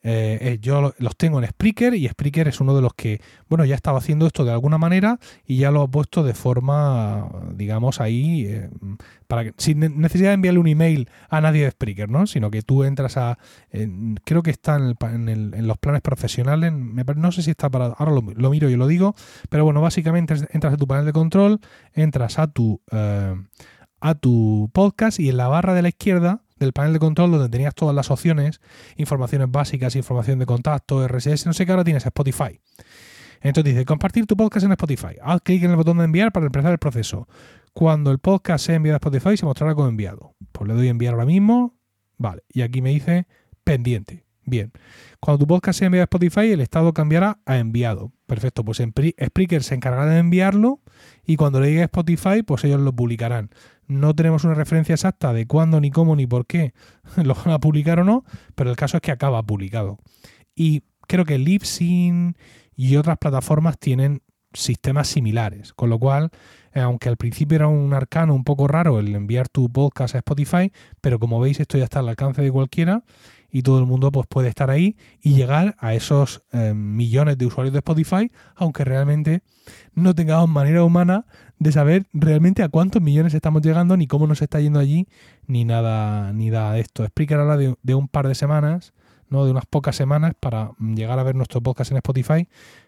Eh, 0.03 0.37
eh, 0.41 0.57
yo 0.61 0.93
los 0.97 1.17
tengo 1.17 1.39
en 1.41 1.49
Spreaker 1.49 1.93
y 1.93 2.07
Spreaker 2.07 2.47
es 2.47 2.61
uno 2.61 2.75
de 2.75 2.81
los 2.81 2.93
que, 2.93 3.21
bueno, 3.49 3.65
ya 3.65 3.75
estaba 3.75 3.97
haciendo 3.97 4.27
esto 4.27 4.45
de 4.45 4.51
alguna 4.51 4.77
manera 4.77 5.19
y 5.45 5.57
ya 5.57 5.71
lo 5.71 5.81
ha 5.81 5.87
puesto 5.87 6.23
de 6.23 6.33
forma, 6.33 7.29
digamos, 7.53 7.99
ahí, 7.99 8.45
eh, 8.45 8.69
para 9.27 9.43
que, 9.43 9.53
sin 9.57 9.79
necesidad 9.99 10.29
de 10.29 10.35
enviarle 10.35 10.59
un 10.59 10.67
email 10.67 11.09
a 11.29 11.41
nadie 11.41 11.63
de 11.63 11.71
Spreaker, 11.71 12.09
¿no? 12.09 12.27
Sino 12.27 12.51
que 12.51 12.61
tú 12.61 12.83
entras 12.83 13.17
a, 13.17 13.37
creo 14.23 14.43
que 14.43 14.51
está 14.51 14.77
en, 14.77 15.67
los 15.67 15.77
planes 15.77 16.01
profesionales, 16.01 16.71
no 16.71 17.31
sé 17.31 17.41
si 17.41 17.51
está 17.51 17.69
para, 17.69 17.87
ahora 17.87 18.11
lo, 18.11 18.49
miro 18.49 18.69
y 18.69 18.75
lo 18.75 18.87
digo, 18.87 19.15
pero 19.49 19.65
bueno, 19.65 19.81
básicamente 19.81 20.35
entras 20.51 20.73
a 20.73 20.77
tu 20.77 20.87
panel 20.87 21.05
de 21.05 21.13
control, 21.13 21.59
entras 21.93 22.39
a 22.39 22.47
tu, 22.47 22.81
a 23.99 24.15
tu 24.15 24.69
podcast 24.73 25.19
y 25.19 25.29
en 25.29 25.37
la 25.37 25.47
barra 25.47 25.73
de 25.73 25.81
la 25.81 25.89
izquierda 25.89 26.41
del 26.59 26.73
panel 26.73 26.93
de 26.93 26.99
control 26.99 27.31
donde 27.31 27.49
tenías 27.49 27.75
todas 27.75 27.95
las 27.95 28.11
opciones, 28.11 28.61
informaciones 28.95 29.49
básicas, 29.51 29.95
información 29.95 30.39
de 30.39 30.45
contacto, 30.45 31.07
RSS, 31.07 31.45
no 31.45 31.53
sé 31.53 31.65
qué, 31.65 31.71
ahora 31.71 31.83
tienes 31.83 32.05
Spotify. 32.05 32.59
Entonces 33.41 33.73
dice, 33.73 33.85
compartir 33.85 34.25
tu 34.25 34.35
podcast 34.35 34.65
en 34.65 34.71
Spotify. 34.71 35.17
Haz 35.21 35.41
clic 35.41 35.63
en 35.63 35.71
el 35.71 35.75
botón 35.75 35.97
de 35.99 36.05
enviar 36.05 36.31
para 36.31 36.45
empezar 36.45 36.71
el 36.71 36.79
proceso. 36.79 37.27
Cuando 37.73 38.11
el 38.11 38.19
podcast 38.19 38.65
sea 38.65 38.75
enviado 38.75 38.95
a 38.95 38.97
Spotify 38.97 39.37
se 39.37 39.45
mostrará 39.45 39.75
como 39.75 39.87
enviado. 39.87 40.35
Pues 40.51 40.67
le 40.67 40.73
doy 40.73 40.87
enviar 40.87 41.13
ahora 41.13 41.25
mismo. 41.25 41.77
Vale. 42.17 42.43
Y 42.49 42.61
aquí 42.61 42.81
me 42.81 42.89
dice 42.89 43.27
pendiente. 43.63 44.26
Bien. 44.47 44.71
Cuando 45.19 45.39
tu 45.39 45.47
podcast 45.47 45.77
sea 45.77 45.87
enviado 45.87 46.03
a 46.03 46.05
Spotify, 46.05 46.53
el 46.53 46.61
estado 46.61 46.93
cambiará 46.93 47.39
a 47.45 47.57
enviado. 47.57 48.13
Perfecto. 48.27 48.63
Pues 48.63 48.77
Spreaker 48.77 49.61
se 49.61 49.75
encargará 49.75 50.09
de 50.09 50.19
enviarlo 50.19 50.79
y 51.25 51.35
cuando 51.35 51.59
le 51.59 51.67
llegue 51.67 51.81
a 51.81 51.85
Spotify, 51.85 52.43
pues 52.43 52.63
ellos 52.63 52.79
lo 52.79 52.93
publicarán. 52.93 53.49
No 53.87 54.15
tenemos 54.15 54.45
una 54.45 54.53
referencia 54.53 54.93
exacta 54.93 55.33
de 55.33 55.47
cuándo, 55.47 55.81
ni 55.81 55.91
cómo, 55.91 56.15
ni 56.15 56.27
por 56.27 56.45
qué 56.45 56.73
lo 57.17 57.35
van 57.35 57.49
a 57.49 57.59
publicar 57.59 57.99
o 57.99 58.05
no, 58.05 58.23
pero 58.55 58.69
el 58.69 58.77
caso 58.77 58.95
es 58.95 59.01
que 59.01 59.11
acaba 59.11 59.43
publicado. 59.43 59.97
Y 60.55 60.83
creo 61.09 61.25
que 61.25 61.37
Libsyn 61.37 62.37
y 62.73 62.95
otras 62.95 63.17
plataformas 63.17 63.77
tienen 63.77 64.21
sistemas 64.53 65.09
similares, 65.09 65.73
con 65.73 65.89
lo 65.89 65.99
cual, 65.99 66.31
eh, 66.73 66.79
aunque 66.79 67.09
al 67.09 67.17
principio 67.17 67.57
era 67.57 67.67
un 67.67 67.93
arcano 67.93 68.33
un 68.33 68.45
poco 68.45 68.69
raro 68.69 68.99
el 68.99 69.13
enviar 69.13 69.49
tu 69.49 69.69
podcast 69.69 70.15
a 70.15 70.19
Spotify, 70.19 70.71
pero 71.01 71.19
como 71.19 71.41
veis 71.41 71.59
esto 71.59 71.77
ya 71.77 71.83
está 71.83 71.99
al 71.99 72.07
alcance 72.07 72.41
de 72.41 72.51
cualquiera 72.51 73.03
y 73.51 73.61
todo 73.61 73.79
el 73.79 73.85
mundo 73.85 74.11
pues, 74.11 74.27
puede 74.27 74.49
estar 74.49 74.69
ahí 74.69 74.97
y 75.21 75.33
llegar 75.33 75.75
a 75.79 75.93
esos 75.93 76.43
eh, 76.51 76.73
millones 76.73 77.37
de 77.37 77.45
usuarios 77.45 77.73
de 77.73 77.79
Spotify, 77.79 78.31
aunque 78.55 78.83
realmente 78.83 79.41
no 79.93 80.13
tengamos 80.15 80.49
manera 80.49 80.83
humana 80.83 81.25
de 81.59 81.71
saber 81.71 82.05
realmente 82.13 82.63
a 82.63 82.69
cuántos 82.69 83.01
millones 83.01 83.33
estamos 83.33 83.61
llegando, 83.61 83.97
ni 83.97 84.07
cómo 84.07 84.27
nos 84.27 84.41
está 84.41 84.59
yendo 84.59 84.79
allí, 84.79 85.07
ni 85.47 85.65
nada, 85.65 86.33
ni 86.33 86.49
nada 86.49 86.73
de 86.73 86.81
esto. 86.81 87.03
Explicar 87.03 87.39
ahora 87.39 87.57
de, 87.57 87.75
de 87.81 87.95
un 87.95 88.07
par 88.07 88.27
de 88.27 88.35
semanas, 88.35 88.93
¿no? 89.29 89.45
de 89.45 89.51
unas 89.51 89.65
pocas 89.65 89.95
semanas 89.95 90.33
para 90.39 90.71
llegar 90.79 91.17
a 91.19 91.23
ver 91.23 91.35
nuestro 91.35 91.61
podcast 91.61 91.91
en 91.91 91.97
Spotify, 91.97 92.47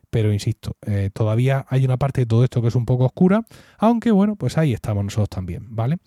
pero 0.10 0.34
insisto, 0.34 0.76
eh, 0.86 1.10
todavía 1.14 1.66
hay 1.70 1.86
una 1.86 1.98
parte 1.98 2.22
de 2.22 2.26
todo 2.26 2.44
esto 2.44 2.62
que 2.62 2.70
es 2.70 2.76
un 2.76 2.86
poco 2.86 3.06
oscura, 3.06 3.46
aunque 3.78 4.12
bueno, 4.12 4.36
pues 4.36 4.58
ahí 4.58 4.74
estamos 4.74 5.04
nosotros 5.04 5.30
también, 5.30 5.68
¿vale? 5.70 5.98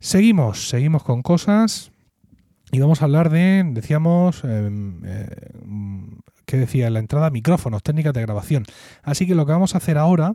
Seguimos, 0.00 0.68
seguimos 0.68 1.02
con 1.02 1.22
cosas 1.22 1.92
y 2.74 2.80
vamos 2.80 3.02
a 3.02 3.04
hablar 3.04 3.30
de, 3.30 3.62
decíamos, 3.70 4.42
eh, 4.42 4.68
eh, 5.04 5.36
¿qué 6.44 6.56
decía? 6.56 6.90
La 6.90 6.98
entrada, 6.98 7.30
micrófonos, 7.30 7.84
técnicas 7.84 8.12
de 8.12 8.22
grabación. 8.22 8.64
Así 9.04 9.28
que 9.28 9.36
lo 9.36 9.46
que 9.46 9.52
vamos 9.52 9.76
a 9.76 9.78
hacer 9.78 9.96
ahora 9.96 10.34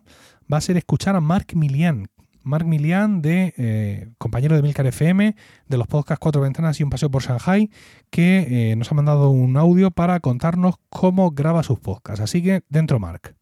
va 0.52 0.58
a 0.58 0.62
ser 0.62 0.78
escuchar 0.78 1.18
a 1.18 1.20
Mark 1.20 1.48
Milian, 1.54 2.08
Mark 2.44 2.66
Milian, 2.66 3.22
de 3.22 3.54
eh, 3.58 4.14
compañero 4.18 4.56
de 4.56 4.62
Milcar 4.62 4.88
FM, 4.88 5.36
de 5.68 5.78
los 5.78 5.88
podcasts 5.88 6.22
Cuatro 6.22 6.42
Ventanas 6.42 6.80
y 6.80 6.84
un 6.84 6.90
paseo 6.90 7.12
por 7.12 7.24
Shanghai, 7.24 7.70
que 8.10 8.72
eh, 8.72 8.76
nos 8.78 8.90
ha 8.90 8.96
mandado 8.96 9.32
un 9.32 9.58
audio 9.58 9.92
para 9.92 10.22
contarnos 10.22 10.76
cómo 10.90 11.32
graba 11.32 11.62
sus 11.64 11.80
podcasts. 11.80 12.22
Así 12.22 12.42
que, 12.42 12.64
dentro 12.70 13.00
Mark. 13.00 13.39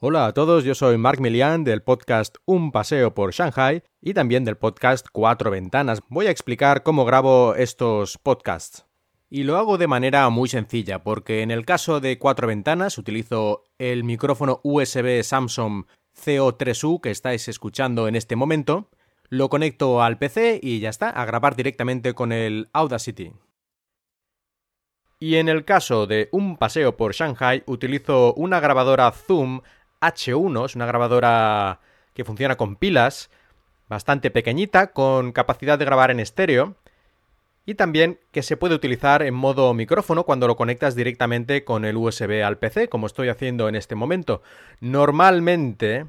Hola 0.00 0.26
a 0.26 0.32
todos, 0.32 0.62
yo 0.62 0.76
soy 0.76 0.96
Mark 0.96 1.20
Milian 1.20 1.64
del 1.64 1.82
podcast 1.82 2.36
Un 2.44 2.70
paseo 2.70 3.14
por 3.14 3.32
Shanghai 3.32 3.82
y 4.00 4.14
también 4.14 4.44
del 4.44 4.56
podcast 4.56 5.08
Cuatro 5.10 5.50
Ventanas. 5.50 6.02
Voy 6.08 6.28
a 6.28 6.30
explicar 6.30 6.84
cómo 6.84 7.04
grabo 7.04 7.56
estos 7.56 8.16
podcasts. 8.16 8.86
Y 9.28 9.42
lo 9.42 9.56
hago 9.56 9.76
de 9.76 9.88
manera 9.88 10.28
muy 10.28 10.48
sencilla, 10.48 11.02
porque 11.02 11.42
en 11.42 11.50
el 11.50 11.64
caso 11.64 11.98
de 11.98 12.16
Cuatro 12.16 12.46
Ventanas 12.46 12.96
utilizo 12.96 13.64
el 13.76 14.04
micrófono 14.04 14.60
USB 14.62 15.24
Samsung 15.24 15.86
CO3U 16.16 17.00
que 17.00 17.10
estáis 17.10 17.48
escuchando 17.48 18.06
en 18.06 18.14
este 18.14 18.36
momento, 18.36 18.90
lo 19.30 19.48
conecto 19.48 20.00
al 20.00 20.16
PC 20.16 20.60
y 20.62 20.78
ya 20.78 20.90
está, 20.90 21.10
a 21.10 21.24
grabar 21.24 21.56
directamente 21.56 22.14
con 22.14 22.30
el 22.30 22.68
Audacity. 22.72 23.32
Y 25.20 25.34
en 25.34 25.48
el 25.48 25.64
caso 25.64 26.06
de 26.06 26.28
un 26.30 26.56
paseo 26.56 26.96
por 26.96 27.12
Shanghai, 27.12 27.64
utilizo 27.66 28.32
una 28.34 28.60
grabadora 28.60 29.10
Zoom 29.10 29.62
H1, 30.00 30.66
es 30.66 30.76
una 30.76 30.86
grabadora 30.86 31.80
que 32.14 32.24
funciona 32.24 32.56
con 32.56 32.76
pilas, 32.76 33.30
bastante 33.88 34.30
pequeñita, 34.30 34.88
con 34.88 35.32
capacidad 35.32 35.78
de 35.78 35.84
grabar 35.84 36.10
en 36.10 36.20
estéreo, 36.20 36.74
y 37.64 37.74
también 37.74 38.18
que 38.32 38.42
se 38.42 38.56
puede 38.56 38.74
utilizar 38.74 39.22
en 39.22 39.34
modo 39.34 39.74
micrófono 39.74 40.24
cuando 40.24 40.46
lo 40.46 40.56
conectas 40.56 40.94
directamente 40.94 41.64
con 41.64 41.84
el 41.84 41.96
USB 41.96 42.42
al 42.42 42.58
PC, 42.58 42.88
como 42.88 43.06
estoy 43.06 43.28
haciendo 43.28 43.68
en 43.68 43.76
este 43.76 43.94
momento. 43.94 44.42
Normalmente 44.80 46.06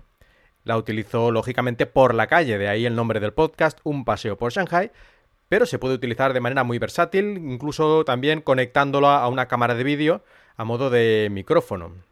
la 0.63 0.78
utilizo 0.78 1.32
lógicamente 1.32 1.86
por 1.86 2.15
la 2.15 2.28
calle, 2.28 2.58
de 2.58 2.69
ahí 2.69 2.86
el 2.86 2.95
nombre 2.95 3.19
del 3.19 3.34
podcast, 3.34 3.80
Un 3.84 4.06
paseo 4.06 4.38
por 4.38 4.54
Shanghai, 4.54 4.91
pero 5.49 5.65
se 5.65 5.80
puede 5.80 5.95
utilizar 5.95 6.32
de 6.32 6.39
manera 6.39 6.63
muy 6.63 6.80
versátil, 6.80 7.38
incluso 7.38 8.06
también 8.06 8.41
conectándolo 8.41 9.10
a 9.10 9.28
una 9.28 9.47
cámara 9.47 9.75
de 9.75 9.84
vídeo 9.84 10.23
a 10.56 10.63
modo 10.63 10.89
de 10.89 11.28
micrófono. 11.32 12.08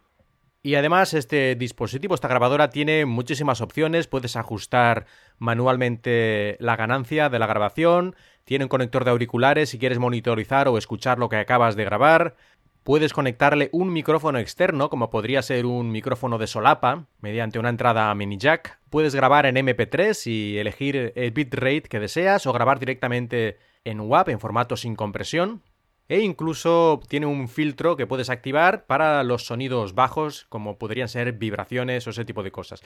Y 0.64 0.76
además 0.76 1.14
este 1.14 1.56
dispositivo, 1.56 2.16
esta 2.16 2.28
grabadora, 2.28 2.70
tiene 2.70 3.06
muchísimas 3.06 3.62
opciones, 3.62 4.08
puedes 4.08 4.36
ajustar 4.36 5.06
manualmente 5.38 6.58
la 6.60 6.76
ganancia 6.76 7.30
de 7.30 7.40
la 7.40 7.48
grabación, 7.48 8.16
tiene 8.44 8.66
un 8.66 8.70
conector 8.70 9.06
de 9.06 9.12
auriculares 9.12 9.70
si 9.70 9.80
quieres 9.80 10.00
monitorizar 10.00 10.68
o 10.68 10.78
escuchar 10.78 11.20
lo 11.20 11.30
que 11.30 11.38
acabas 11.38 11.76
de 11.76 11.86
grabar. 11.86 12.36
Puedes 12.84 13.12
conectarle 13.12 13.70
un 13.74 13.92
micrófono 13.92 14.40
externo, 14.40 14.90
como 14.90 15.10
podría 15.10 15.42
ser 15.42 15.66
un 15.66 15.92
micrófono 15.92 16.38
de 16.38 16.48
solapa, 16.48 17.06
mediante 17.20 17.60
una 17.60 17.70
entrada 17.70 18.16
mini 18.16 18.38
jack. 18.38 18.80
Puedes 18.90 19.14
grabar 19.14 19.46
en 19.46 19.58
MP3 19.58 20.26
y 20.28 20.58
elegir 20.58 21.12
el 21.16 21.32
bitrate 21.32 21.84
que 21.84 22.00
deseas 22.00 22.48
o 22.48 22.54
grabar 22.54 22.80
directamente 22.80 23.58
en 23.84 24.00
WAV 24.00 24.30
en 24.30 24.40
formato 24.40 24.78
sin 24.78 24.96
compresión. 24.96 25.62
E 26.10 26.20
incluso 26.20 27.02
tiene 27.08 27.26
un 27.26 27.50
filtro 27.50 27.98
que 27.98 28.08
puedes 28.08 28.30
activar 28.30 28.86
para 28.86 29.24
los 29.24 29.46
sonidos 29.46 29.94
bajos, 29.94 30.46
como 30.50 30.78
podrían 30.78 31.10
ser 31.10 31.34
vibraciones 31.34 32.08
o 32.08 32.12
ese 32.12 32.26
tipo 32.26 32.44
de 32.44 32.52
cosas. 32.52 32.82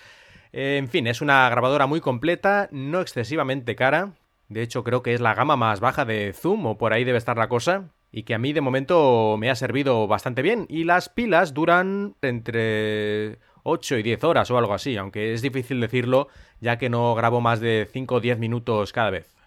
En 0.52 0.88
fin, 0.90 1.08
es 1.08 1.22
una 1.22 1.50
grabadora 1.50 1.88
muy 1.88 2.02
completa, 2.02 2.68
no 2.72 3.02
excesivamente 3.02 3.76
cara, 3.76 4.14
de 4.52 4.62
hecho, 4.64 4.84
creo 4.84 5.02
que 5.02 5.14
es 5.14 5.22
la 5.22 5.34
gama 5.34 5.56
más 5.56 5.80
baja 5.80 6.04
de 6.04 6.34
Zoom, 6.34 6.66
o 6.66 6.78
por 6.78 6.92
ahí 6.92 7.06
debe 7.06 7.18
estar 7.18 7.38
la 7.38 7.48
cosa. 7.48 7.86
Y 8.12 8.24
que 8.24 8.34
a 8.34 8.38
mí 8.38 8.52
de 8.52 8.60
momento 8.60 9.38
me 9.40 9.50
ha 9.50 9.56
servido 9.56 10.08
bastante 10.08 10.42
bien. 10.42 10.66
Y 10.68 10.84
las 10.84 11.08
pilas 11.08 11.54
duran 11.54 12.16
entre 12.22 13.40
8 13.64 14.00
y 14.00 14.04
10 14.04 14.26
horas 14.26 14.52
o 14.52 14.58
algo 14.58 14.74
así, 14.74 14.98
aunque 14.98 15.34
es 15.34 15.42
difícil 15.42 15.80
decirlo 15.80 16.28
ya 16.60 16.78
que 16.78 16.90
no 16.90 17.16
grabo 17.16 17.40
más 17.40 17.62
de 17.62 17.88
5 17.94 18.16
o 18.16 18.20
10 18.20 18.40
minutos 18.40 18.92
cada 18.92 19.10
vez. 19.10 19.41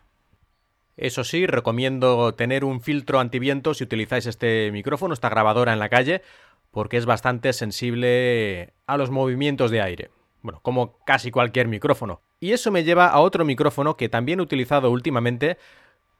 Eso 0.96 1.24
sí, 1.24 1.46
recomiendo 1.46 2.34
tener 2.34 2.64
un 2.64 2.80
filtro 2.80 3.18
antiviento 3.18 3.74
si 3.74 3.84
utilizáis 3.84 4.26
este 4.26 4.70
micrófono, 4.72 5.14
esta 5.14 5.28
grabadora 5.28 5.72
en 5.72 5.78
la 5.78 5.88
calle, 5.88 6.22
porque 6.70 6.96
es 6.96 7.06
bastante 7.06 7.52
sensible 7.52 8.74
a 8.86 8.96
los 8.96 9.10
movimientos 9.10 9.70
de 9.70 9.82
aire. 9.82 10.10
Bueno, 10.42 10.60
como 10.62 10.98
casi 11.04 11.30
cualquier 11.30 11.68
micrófono. 11.68 12.20
Y 12.38 12.52
eso 12.52 12.70
me 12.70 12.84
lleva 12.84 13.08
a 13.08 13.20
otro 13.20 13.44
micrófono 13.44 13.96
que 13.96 14.08
también 14.08 14.40
he 14.40 14.42
utilizado 14.42 14.90
últimamente 14.90 15.56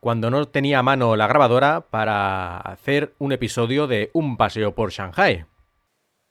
cuando 0.01 0.31
no 0.31 0.47
tenía 0.47 0.81
a 0.81 0.83
mano 0.83 1.17
la 1.17 1.27
grabadora 1.27 1.89
para 1.91 2.57
hacer 2.59 3.15
un 3.19 3.33
episodio 3.33 3.87
de 3.87 4.11
Un 4.13 4.37
paseo 4.37 4.75
por 4.75 4.91
Shanghai. 4.91 5.47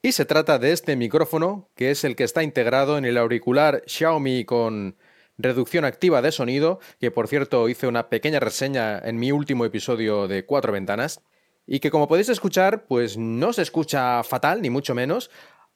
Y 0.02 0.12
se 0.12 0.26
trata 0.26 0.60
de 0.60 0.74
este 0.74 0.96
micrófono, 0.96 1.70
que 1.76 1.92
es 1.92 2.04
el 2.04 2.16
que 2.16 2.24
está 2.24 2.44
integrado 2.44 2.98
en 2.98 3.06
el 3.06 3.18
auricular 3.18 3.84
Xiaomi 3.88 4.44
con 4.46 4.98
reducción 5.38 5.86
activa 5.86 6.22
de 6.22 6.32
sonido, 6.32 6.80
que 7.00 7.12
por 7.12 7.28
cierto 7.28 7.67
hice 7.69 7.88
una 7.88 8.10
pequeña 8.10 8.39
reseña 8.39 9.00
en 9.00 9.17
mi 9.17 9.32
último 9.32 9.65
episodio 9.65 10.28
de 10.28 10.46
Cuatro 10.46 10.74
Ventanas, 10.74 11.22
y 11.65 11.80
que 11.80 11.91
como 11.91 12.08
podéis 12.08 12.30
escuchar, 12.30 12.86
pues 12.88 13.17
no 13.17 13.54
se 13.54 13.62
escucha 13.62 14.24
fatal, 14.24 14.62
ni 14.62 14.69
mucho 14.69 14.93
menos, 14.96 15.32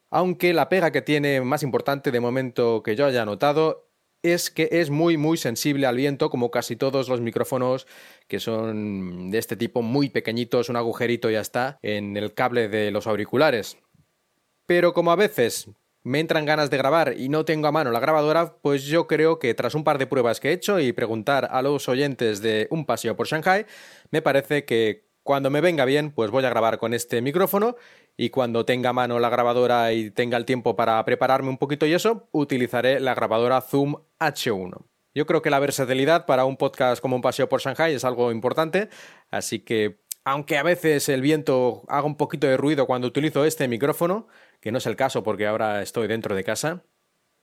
aunque 0.10 0.54
la 0.54 0.70
pega 0.70 0.92
que 0.92 1.02
tiene 1.02 1.42
más 1.42 1.64
importante 1.64 2.12
de 2.12 2.20
momento 2.20 2.84
que 2.84 2.96
yo 2.96 3.06
haya 3.06 3.26
notado 3.26 3.88
es 4.24 4.50
que 4.50 4.70
es 4.72 4.90
muy 4.90 5.18
muy 5.18 5.38
sensible 5.38 5.86
al 5.86 5.96
viento 5.96 6.30
como 6.30 6.50
casi 6.50 6.76
todos 6.76 7.08
los 7.08 7.22
micrófonos 7.22 7.88
que 8.28 8.40
son 8.40 9.32
de 9.32 9.38
este 9.38 9.56
tipo 9.56 9.82
muy 9.82 10.10
pequeñitos, 10.10 10.70
un 10.70 10.76
agujerito 10.76 11.30
ya 11.30 11.42
está 11.42 11.80
en 11.82 12.18
el 12.18 12.34
cable 12.34 12.68
de 12.68 12.92
los 12.92 13.08
auriculares. 13.08 13.78
Pero 14.66 14.94
como 14.94 15.12
a 15.12 15.16
veces 15.16 15.70
me 16.08 16.22
entran 16.22 16.46
ganas 16.46 16.70
de 16.70 16.78
grabar 16.78 17.16
y 17.18 17.28
no 17.28 17.44
tengo 17.44 17.68
a 17.68 17.72
mano 17.74 17.92
la 17.92 18.00
grabadora, 18.00 18.56
pues 18.62 18.86
yo 18.86 19.08
creo 19.08 19.40
que 19.40 19.54
tras 19.54 19.76
un 19.76 19.84
par 19.84 19.98
de 19.98 20.08
pruebas 20.08 20.40
que 20.40 20.50
he 20.50 20.54
hecho 20.54 20.80
y 20.80 20.94
preguntar 20.94 21.50
a 21.52 21.62
los 21.62 21.90
oyentes 21.90 22.42
de 22.42 22.68
un 22.72 22.86
paseo 22.86 23.18
por 23.18 23.28
Shanghai, 23.28 23.66
me 24.10 24.22
parece 24.22 24.64
que 24.64 25.06
cuando 25.24 25.50
me 25.50 25.60
venga 25.60 25.84
bien, 25.84 26.12
pues 26.12 26.32
voy 26.32 26.46
a 26.46 26.50
grabar 26.50 26.78
con 26.78 26.94
este 26.94 27.22
micrófono 27.22 27.76
y 28.16 28.30
cuando 28.30 28.64
tenga 28.64 28.92
a 28.92 28.94
mano 28.94 29.20
la 29.20 29.30
grabadora 29.30 29.92
y 29.92 30.10
tenga 30.10 30.38
el 30.38 30.46
tiempo 30.46 30.78
para 30.78 31.04
prepararme 31.04 31.50
un 31.50 31.58
poquito 31.58 31.86
y 31.86 31.94
eso, 31.94 32.30
utilizaré 32.32 33.02
la 33.02 33.14
grabadora 33.14 33.60
Zoom 33.60 33.96
H1. 34.22 34.86
Yo 35.14 35.26
creo 35.26 35.42
que 35.42 35.50
la 35.50 35.60
versatilidad 35.60 36.26
para 36.26 36.46
un 36.46 36.56
podcast 36.56 37.02
como 37.02 37.18
un 37.18 37.22
paseo 37.22 37.50
por 37.50 37.60
Shanghai 37.60 37.94
es 37.94 38.06
algo 38.06 38.32
importante, 38.32 38.88
así 39.30 39.60
que 39.60 40.00
aunque 40.24 40.58
a 40.58 40.64
veces 40.64 41.08
el 41.08 41.22
viento 41.22 41.84
haga 41.88 42.06
un 42.06 42.18
poquito 42.18 42.48
de 42.48 42.58
ruido 42.58 42.86
cuando 42.86 43.08
utilizo 43.08 43.46
este 43.46 43.70
micrófono, 43.70 44.28
que 44.60 44.72
no 44.72 44.78
es 44.78 44.86
el 44.86 44.96
caso 44.96 45.24
porque 45.24 45.48
ahora 45.48 45.82
estoy 45.82 46.08
dentro 46.08 46.36
de 46.36 46.44
casa, 46.44 46.84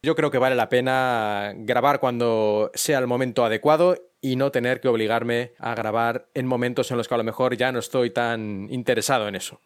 yo 0.02 0.14
creo 0.14 0.30
que 0.30 0.38
vale 0.38 0.54
la 0.54 0.68
pena 0.68 1.52
grabar 1.56 1.98
cuando 1.98 2.70
sea 2.74 2.98
el 2.98 3.06
momento 3.06 3.44
adecuado 3.44 3.96
y 4.20 4.36
no 4.36 4.50
tener 4.50 4.80
que 4.80 4.88
obligarme 4.88 5.52
a 5.58 5.74
grabar 5.74 6.28
en 6.34 6.46
momentos 6.46 6.90
en 6.90 6.98
los 6.98 7.08
que 7.08 7.14
a 7.14 7.18
lo 7.18 7.24
mejor 7.24 7.56
ya 7.56 7.72
no 7.72 7.78
estoy 7.78 8.10
tan 8.10 8.68
interesado 8.70 9.28
en 9.28 9.34
eso. 9.34 9.60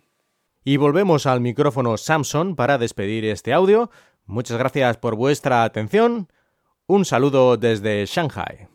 Y 0.65 0.77
volvemos 0.77 1.27
al 1.27 1.41
micrófono 1.41 1.97
Samsung 1.97 2.55
para 2.55 2.79
despedir 2.79 3.25
este 3.25 3.53
audio. 3.53 3.91
Muchas 4.27 4.59
gracias 4.59 4.97
por 4.99 5.17
vuestra 5.17 5.65
atención. 5.65 6.29
Un 6.87 7.05
saludo 7.05 7.57
desde 7.57 8.07
Shanghai. 8.07 8.69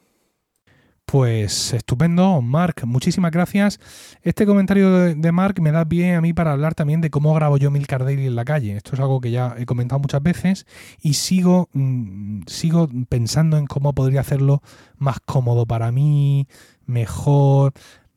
Pues 1.05 1.73
estupendo, 1.73 2.41
Mark, 2.41 2.81
muchísimas 2.85 3.31
gracias. 3.31 3.79
Este 4.23 4.45
comentario 4.45 4.89
de, 5.13 5.31
Mark 5.31 5.61
me 5.61 5.71
da 5.71 5.83
bien 5.83 6.15
a 6.15 6.21
mí 6.21 6.33
para 6.33 6.53
hablar 6.53 6.73
también 6.73 7.01
de 7.01 7.11
cómo 7.11 7.33
grabo 7.35 7.57
yo 7.57 7.69
Milcar 7.69 8.03
Daily 8.03 8.25
en 8.25 8.35
la 8.35 8.45
calle. 8.45 8.75
Esto 8.75 8.95
es 8.95 8.99
algo 8.99 9.21
que 9.21 9.29
ya 9.29 9.55
he 9.57 9.65
comentado 9.65 9.99
muchas 9.99 10.23
veces 10.23 10.65
y 11.01 11.13
sigo, 11.13 11.69
mm, 11.73 12.43
sigo 12.47 12.89
pensando 13.09 13.57
en 13.57 13.67
cómo 13.67 13.93
podría 13.93 14.21
hacerlo 14.21 14.63
más 14.97 15.19
cómodo 15.19 15.67
para 15.67 15.91
mí, 15.91 16.47
mejor. 16.85 17.73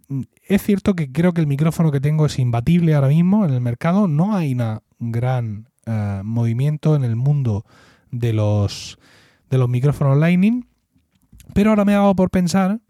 Mm, 0.08 0.22
es 0.48 0.62
cierto 0.62 0.94
que 0.94 1.12
creo 1.12 1.34
que 1.34 1.42
el 1.42 1.46
micrófono 1.46 1.90
que 1.90 2.00
tengo 2.00 2.24
es 2.26 2.38
imbatible 2.38 2.94
ahora 2.94 3.08
mismo 3.08 3.44
en 3.44 3.52
el 3.52 3.60
mercado. 3.60 4.08
No 4.08 4.34
hay 4.34 4.54
una 4.54 4.82
gran 4.98 5.68
eh, 5.86 6.22
movimiento 6.24 6.96
en 6.96 7.04
el 7.04 7.16
mundo 7.16 7.64
de 8.10 8.32
los, 8.32 8.98
de 9.50 9.58
los 9.58 9.68
micrófonos 9.68 10.16
Lightning, 10.18 10.66
pero 11.56 11.70
ahora 11.70 11.86
me 11.86 11.94
hago 11.94 12.14
por 12.14 12.28
pensar, 12.28 12.80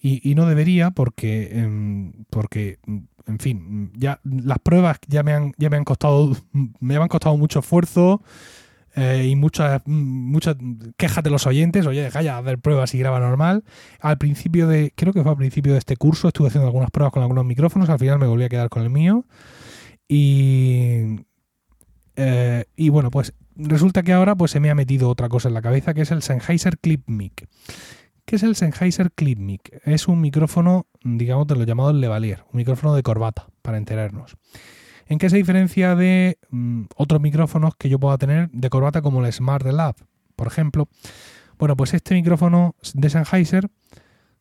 y, 0.00 0.34
no 0.34 0.46
debería, 0.46 0.90
porque, 0.90 1.50
em, 1.52 2.12
porque, 2.30 2.78
en 3.26 3.38
fin, 3.38 3.92
ya 3.94 4.20
las 4.24 4.58
pruebas 4.60 4.98
ya 5.06 5.22
me 5.22 5.32
han, 5.32 5.52
ya 5.58 5.68
me 5.68 5.76
han 5.76 5.84
costado, 5.84 6.34
me 6.80 6.96
han 6.96 7.08
costado 7.08 7.36
mucho 7.36 7.58
esfuerzo. 7.58 8.22
Eh, 8.98 9.28
y 9.28 9.36
muchas, 9.36 9.82
muchas 9.84 10.56
quejas 10.96 11.22
de 11.22 11.28
los 11.28 11.46
oyentes, 11.46 11.84
oye, 11.86 12.08
ya 12.22 12.38
hacer 12.38 12.58
pruebas 12.58 12.94
y 12.94 12.98
graba 12.98 13.20
normal. 13.20 13.62
Al 14.00 14.16
principio 14.16 14.66
de, 14.66 14.94
creo 14.96 15.12
que 15.12 15.22
fue 15.22 15.32
al 15.32 15.36
principio 15.36 15.72
de 15.72 15.78
este 15.78 15.98
curso, 15.98 16.28
estuve 16.28 16.48
haciendo 16.48 16.68
algunas 16.68 16.90
pruebas 16.90 17.12
con 17.12 17.22
algunos 17.22 17.44
micrófonos, 17.44 17.90
al 17.90 17.98
final 17.98 18.18
me 18.18 18.26
volví 18.26 18.44
a 18.44 18.48
quedar 18.48 18.70
con 18.70 18.82
el 18.82 18.88
mío. 18.88 19.26
Y, 20.08 21.26
eh, 22.16 22.64
y 22.74 22.88
bueno, 22.88 23.10
pues 23.10 23.34
resulta 23.56 24.02
que 24.02 24.14
ahora 24.14 24.34
pues 24.34 24.52
se 24.52 24.60
me 24.60 24.70
ha 24.70 24.74
metido 24.74 25.10
otra 25.10 25.28
cosa 25.28 25.48
en 25.48 25.54
la 25.54 25.62
cabeza, 25.62 25.92
que 25.92 26.02
es 26.02 26.10
el 26.10 26.22
Sennheiser 26.22 26.78
Clip 26.78 27.02
Mic. 27.06 27.48
¿Qué 28.26 28.34
es 28.34 28.42
el 28.42 28.56
Sennheiser 28.56 29.12
Clip 29.12 29.38
Mic? 29.38 29.80
Es 29.84 30.08
un 30.08 30.20
micrófono, 30.20 30.88
digamos, 31.04 31.46
de 31.46 31.54
lo 31.54 31.62
llamado 31.62 31.92
Levalier, 31.92 32.42
un 32.50 32.56
micrófono 32.56 32.92
de 32.96 33.04
corbata, 33.04 33.46
para 33.62 33.78
enterarnos. 33.78 34.36
¿En 35.06 35.18
qué 35.18 35.30
se 35.30 35.36
diferencia 35.36 35.94
de 35.94 36.36
mm, 36.50 36.86
otros 36.96 37.20
micrófonos 37.20 37.76
que 37.76 37.88
yo 37.88 38.00
pueda 38.00 38.18
tener 38.18 38.50
de 38.50 38.68
corbata 38.68 39.00
como 39.00 39.24
el 39.24 39.32
Smart 39.32 39.64
Lab, 39.64 39.94
por 40.34 40.48
ejemplo? 40.48 40.88
Bueno, 41.56 41.76
pues 41.76 41.94
este 41.94 42.14
micrófono 42.14 42.74
de 42.94 43.10
Sennheiser 43.10 43.70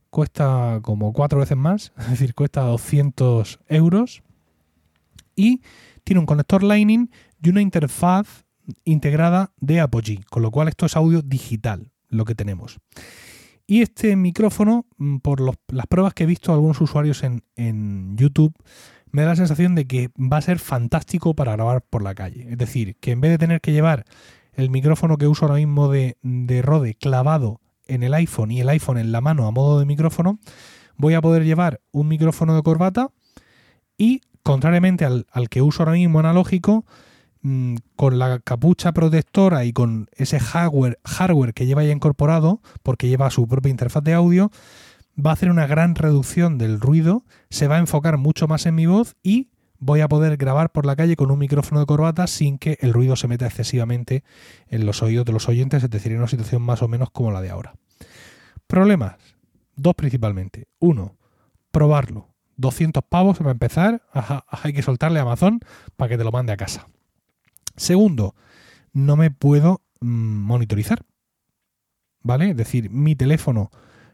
cuesta 0.10 0.80
como 0.82 1.14
cuatro 1.14 1.38
veces 1.38 1.56
más, 1.56 1.94
es 2.00 2.10
decir, 2.10 2.34
cuesta 2.34 2.62
200 2.62 3.60
euros 3.68 4.24
y 5.36 5.62
tiene 6.04 6.22
un 6.22 6.26
conector 6.26 6.64
Lightning 6.64 7.12
y 7.40 7.50
una 7.50 7.62
interfaz 7.62 8.46
integrada 8.84 9.54
de 9.58 9.80
Apogee, 9.80 10.24
con 10.32 10.42
lo 10.42 10.50
cual 10.50 10.70
esto 10.70 10.88
es 10.88 10.96
audio 10.96 11.22
digital, 11.22 11.92
lo 12.10 12.26
que 12.26 12.34
tenemos. 12.34 12.80
Y 13.68 13.82
este 13.82 14.16
micrófono, 14.16 14.86
mm, 14.98 15.18
por 15.18 15.42
las 15.42 15.88
pruebas 15.88 16.14
que 16.14 16.24
he 16.24 16.28
visto 16.28 16.54
algunos 16.54 16.80
usuarios 16.82 17.24
en, 17.24 17.44
en 17.56 18.16
YouTube, 18.18 18.54
me 19.12 19.22
da 19.22 19.30
la 19.30 19.36
sensación 19.38 19.76
de 19.76 19.88
que 19.88 20.10
va 20.18 20.38
a 20.38 20.42
ser 20.42 20.60
fantástico 20.60 21.34
para 21.36 21.54
grabar 21.54 21.82
por 21.82 22.04
la 22.04 22.14
calle. 22.14 22.48
Es 22.52 22.58
decir, 22.58 22.98
que 22.98 23.12
en 23.12 23.22
vez 23.22 23.32
de 23.32 23.38
tener 23.38 23.62
que 23.62 23.72
llevar 23.72 24.06
el 24.56 24.70
micrófono 24.70 25.18
que 25.18 25.28
uso 25.28 25.46
ahora 25.46 25.58
mismo 25.58 25.90
de, 25.90 26.18
Rode 26.62 26.96
clavado 26.96 27.62
en 27.88 28.04
el 28.04 28.14
iPhone 28.14 28.52
y 28.52 28.62
el 28.62 28.70
iPhone 28.70 28.98
en 28.98 29.12
la 29.12 29.22
mano 29.22 29.48
a 29.48 29.52
modo 29.52 29.80
de 29.80 29.86
micrófono, 29.86 30.40
voy 30.98 31.14
a 31.14 31.22
poder 31.22 31.46
llevar 31.46 31.82
un 31.92 32.08
micrófono 32.08 32.56
de 32.56 32.64
corbata 32.64 33.10
y, 33.98 34.22
contrariamente 34.44 35.06
al, 35.06 35.26
que 35.50 35.62
uso 35.62 35.84
ahora 35.84 35.94
mismo 35.94 36.20
analógico, 36.20 36.86
mm, 37.46 37.76
con 37.96 38.18
la 38.18 38.40
capucha 38.40 38.92
protectora 38.92 39.66
y 39.66 39.74
con 39.74 40.10
ese 40.16 40.40
hardware, 40.40 41.54
que 41.54 41.66
lleva 41.66 41.84
ya 41.84 41.92
incorporado, 41.92 42.62
porque 42.84 43.08
lleva 43.08 43.30
su 43.30 43.48
propia 43.48 43.70
interfaz 43.70 44.04
de 44.04 44.14
audio, 44.14 44.52
va 45.24 45.30
a 45.30 45.34
hacer 45.34 45.50
una 45.50 45.68
gran 45.68 45.96
reducción 45.96 46.58
del 46.58 46.80
ruido, 46.80 47.24
se 47.50 47.68
va 47.68 47.76
a 47.76 47.80
enfocar 47.80 48.18
mucho 48.18 48.48
más 48.48 48.66
en 48.66 48.76
mi 48.76 48.88
voz 48.88 49.16
y 49.24 49.50
voy 49.78 50.02
a 50.02 50.08
poder 50.08 50.38
grabar 50.38 50.72
por 50.72 50.86
la 50.86 50.96
calle 50.96 51.16
con 51.16 51.30
un 51.30 51.40
micrófono 51.40 51.80
de 51.80 51.86
corbata 51.86 52.28
sin 52.28 52.58
que 52.58 52.78
el 52.82 52.94
ruido 52.94 53.16
se 53.16 53.28
meta 53.28 53.46
excesivamente 53.46 54.24
en 54.68 54.86
los 54.86 55.04
oídos 55.04 55.26
de 55.26 55.34
los 55.34 55.48
oyentes, 55.48 55.84
es 55.84 55.90
decir, 55.90 56.12
en 56.12 56.18
una 56.18 56.28
situación 56.28 56.62
más 56.62 56.82
o 56.82 56.88
menos 56.88 57.12
como 57.12 57.32
la 57.32 57.42
de 57.42 57.52
ahora. 57.52 57.76
Problemas, 58.68 59.16
dos 59.76 59.94
principalmente. 59.96 60.68
Uno, 60.80 61.16
probarlo. 61.72 62.30
200 62.58 63.04
pavos 63.04 63.38
para 63.38 63.52
empezar, 63.52 64.02
hay 64.48 64.74
que 64.74 64.82
soltarle 64.82 65.20
a 65.20 65.24
Amazon 65.24 65.60
para 65.98 66.10
que 66.10 66.18
te 66.18 66.24
lo 66.24 66.32
mande 66.32 66.54
a 66.54 66.58
casa. 66.58 66.88
Segundo, 67.76 68.36
no 68.94 69.16
me 69.16 69.32
puedo 69.32 69.82
mm, 70.02 70.08
monitorizar. 70.08 71.02
¿Vale? 72.22 72.50
Es 72.50 72.58
decir, 72.58 72.90
mi 72.90 73.16
teléfono 73.16 73.70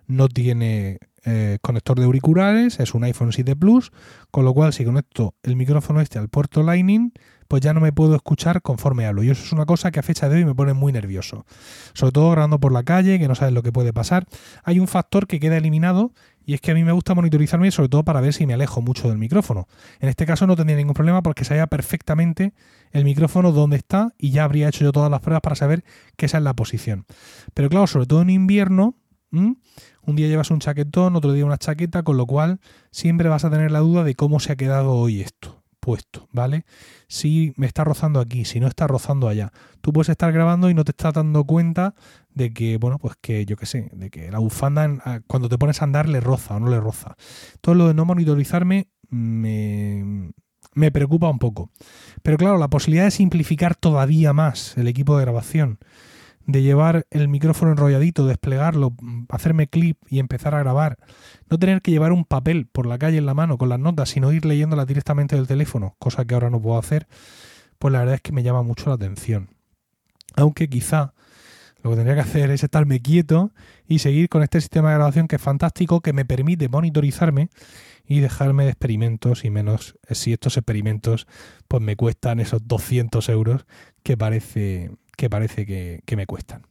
no 0.05 0.27
tiene 0.27 0.99
eh, 1.23 1.59
conector 1.61 1.99
de 1.99 2.05
auriculares, 2.05 2.79
es 2.79 2.93
un 2.93 3.03
iPhone 3.03 3.31
7 3.31 3.55
Plus, 3.55 3.91
con 4.31 4.43
lo 4.43 4.53
cual 4.53 4.73
si 4.73 4.83
conecto 4.83 5.35
el 5.43 5.55
micrófono 5.55 6.01
este 6.01 6.19
al 6.19 6.29
puerto 6.29 6.63
Lightning, 6.63 7.13
pues 7.47 7.61
ya 7.61 7.73
no 7.73 7.79
me 7.79 7.93
puedo 7.93 8.15
escuchar 8.15 8.61
conforme 8.61 9.05
hablo. 9.05 9.23
Y 9.23 9.29
eso 9.29 9.43
es 9.43 9.51
una 9.51 9.65
cosa 9.65 9.91
que 9.91 9.99
a 9.99 10.03
fecha 10.03 10.29
de 10.29 10.37
hoy 10.37 10.45
me 10.45 10.55
pone 10.55 10.73
muy 10.73 10.91
nervioso. 10.91 11.45
Sobre 11.93 12.11
todo 12.11 12.31
grabando 12.31 12.59
por 12.59 12.71
la 12.71 12.83
calle, 12.83 13.19
que 13.19 13.27
no 13.27 13.35
sabes 13.35 13.53
lo 13.53 13.61
que 13.61 13.71
puede 13.71 13.93
pasar. 13.93 14.25
Hay 14.63 14.79
un 14.79 14.87
factor 14.87 15.27
que 15.27 15.39
queda 15.39 15.57
eliminado 15.57 16.11
y 16.51 16.53
es 16.53 16.59
que 16.59 16.71
a 16.71 16.73
mí 16.73 16.83
me 16.83 16.91
gusta 16.91 17.15
monitorizarme 17.15 17.71
sobre 17.71 17.87
todo 17.87 18.03
para 18.03 18.19
ver 18.19 18.33
si 18.33 18.45
me 18.45 18.53
alejo 18.53 18.81
mucho 18.81 19.07
del 19.07 19.17
micrófono. 19.17 19.69
En 20.01 20.09
este 20.09 20.25
caso 20.25 20.45
no 20.47 20.57
tendría 20.57 20.75
ningún 20.75 20.93
problema 20.93 21.23
porque 21.23 21.45
sabía 21.45 21.65
perfectamente 21.65 22.53
el 22.91 23.05
micrófono 23.05 23.53
dónde 23.53 23.77
está 23.77 24.13
y 24.17 24.31
ya 24.31 24.43
habría 24.43 24.67
hecho 24.67 24.83
yo 24.83 24.91
todas 24.91 25.09
las 25.09 25.21
pruebas 25.21 25.39
para 25.39 25.55
saber 25.55 25.85
que 26.17 26.25
esa 26.25 26.39
es 26.39 26.43
la 26.43 26.53
posición. 26.53 27.05
Pero 27.53 27.69
claro, 27.69 27.87
sobre 27.87 28.05
todo 28.05 28.21
en 28.21 28.31
invierno, 28.31 28.97
un 29.31 29.55
día 30.07 30.27
llevas 30.27 30.51
un 30.51 30.59
chaquetón, 30.59 31.15
otro 31.15 31.31
día 31.31 31.45
una 31.45 31.57
chaqueta, 31.57 32.03
con 32.03 32.17
lo 32.17 32.25
cual 32.25 32.59
siempre 32.91 33.29
vas 33.29 33.45
a 33.45 33.49
tener 33.49 33.71
la 33.71 33.79
duda 33.79 34.03
de 34.03 34.15
cómo 34.15 34.41
se 34.41 34.51
ha 34.51 34.57
quedado 34.57 34.91
hoy 34.91 35.21
esto 35.21 35.60
puesto, 35.81 36.29
¿vale? 36.31 36.63
Si 37.07 37.53
me 37.57 37.65
está 37.65 37.83
rozando 37.83 38.21
aquí, 38.21 38.45
si 38.45 38.61
no 38.61 38.67
está 38.67 38.87
rozando 38.87 39.27
allá. 39.27 39.51
Tú 39.81 39.91
puedes 39.91 40.09
estar 40.09 40.31
grabando 40.31 40.69
y 40.69 40.73
no 40.73 40.85
te 40.85 40.91
estás 40.91 41.13
dando 41.13 41.43
cuenta 41.43 41.95
de 42.33 42.53
que, 42.53 42.77
bueno, 42.77 42.99
pues 42.99 43.15
que 43.19 43.45
yo 43.45 43.57
qué 43.57 43.65
sé, 43.65 43.89
de 43.91 44.09
que 44.09 44.31
la 44.31 44.39
bufanda 44.39 45.23
cuando 45.27 45.49
te 45.49 45.57
pones 45.57 45.81
a 45.81 45.85
andar 45.85 46.07
le 46.07 46.21
roza 46.21 46.55
o 46.55 46.59
no 46.59 46.69
le 46.69 46.79
roza. 46.79 47.15
Todo 47.59 47.75
lo 47.75 47.87
de 47.87 47.93
no 47.95 48.05
monitorizarme 48.05 48.87
me, 49.09 50.31
me 50.73 50.91
preocupa 50.91 51.29
un 51.29 51.39
poco. 51.39 51.71
Pero 52.21 52.37
claro, 52.37 52.57
la 52.57 52.69
posibilidad 52.69 53.05
de 53.05 53.11
simplificar 53.11 53.75
todavía 53.75 54.31
más 54.31 54.77
el 54.77 54.87
equipo 54.87 55.17
de 55.17 55.25
grabación 55.25 55.79
de 56.51 56.61
llevar 56.61 57.05
el 57.09 57.27
micrófono 57.27 57.71
enrolladito, 57.71 58.25
desplegarlo, 58.25 58.93
hacerme 59.29 59.67
clip 59.67 59.97
y 60.09 60.19
empezar 60.19 60.55
a 60.55 60.59
grabar, 60.59 60.97
no 61.49 61.57
tener 61.57 61.81
que 61.81 61.91
llevar 61.91 62.11
un 62.11 62.25
papel 62.25 62.65
por 62.65 62.85
la 62.85 62.97
calle 62.97 63.17
en 63.17 63.25
la 63.25 63.33
mano 63.33 63.57
con 63.57 63.69
las 63.69 63.79
notas, 63.79 64.09
sino 64.09 64.31
ir 64.31 64.45
leyéndolas 64.45 64.87
directamente 64.87 65.35
del 65.35 65.47
teléfono, 65.47 65.95
cosa 65.99 66.25
que 66.25 66.33
ahora 66.33 66.49
no 66.49 66.61
puedo 66.61 66.77
hacer, 66.77 67.07
pues 67.79 67.91
la 67.91 67.99
verdad 67.99 68.15
es 68.15 68.21
que 68.21 68.31
me 68.31 68.43
llama 68.43 68.63
mucho 68.63 68.89
la 68.89 68.95
atención. 68.95 69.49
Aunque 70.35 70.69
quizá 70.69 71.13
lo 71.83 71.89
que 71.89 71.95
tendría 71.95 72.15
que 72.15 72.21
hacer 72.21 72.51
es 72.51 72.63
estarme 72.63 73.01
quieto 73.01 73.51
y 73.87 73.99
seguir 73.99 74.29
con 74.29 74.43
este 74.43 74.61
sistema 74.61 74.89
de 74.89 74.95
grabación 74.95 75.27
que 75.27 75.37
es 75.37 75.41
fantástico, 75.41 76.01
que 76.01 76.13
me 76.13 76.25
permite 76.25 76.69
monitorizarme 76.69 77.49
y 78.05 78.19
dejarme 78.19 78.65
de 78.65 78.71
experimentos 78.71 79.45
y 79.45 79.49
menos 79.49 79.97
si 80.09 80.33
estos 80.33 80.57
experimentos 80.57 81.27
pues 81.67 81.81
me 81.81 81.95
cuestan 81.95 82.39
esos 82.39 82.67
200 82.67 83.27
euros 83.29 83.65
que 84.03 84.17
parece 84.17 84.91
que 85.21 85.29
parece 85.29 85.67
que, 85.67 86.15
me 86.15 86.25
cuestan. 86.25 86.63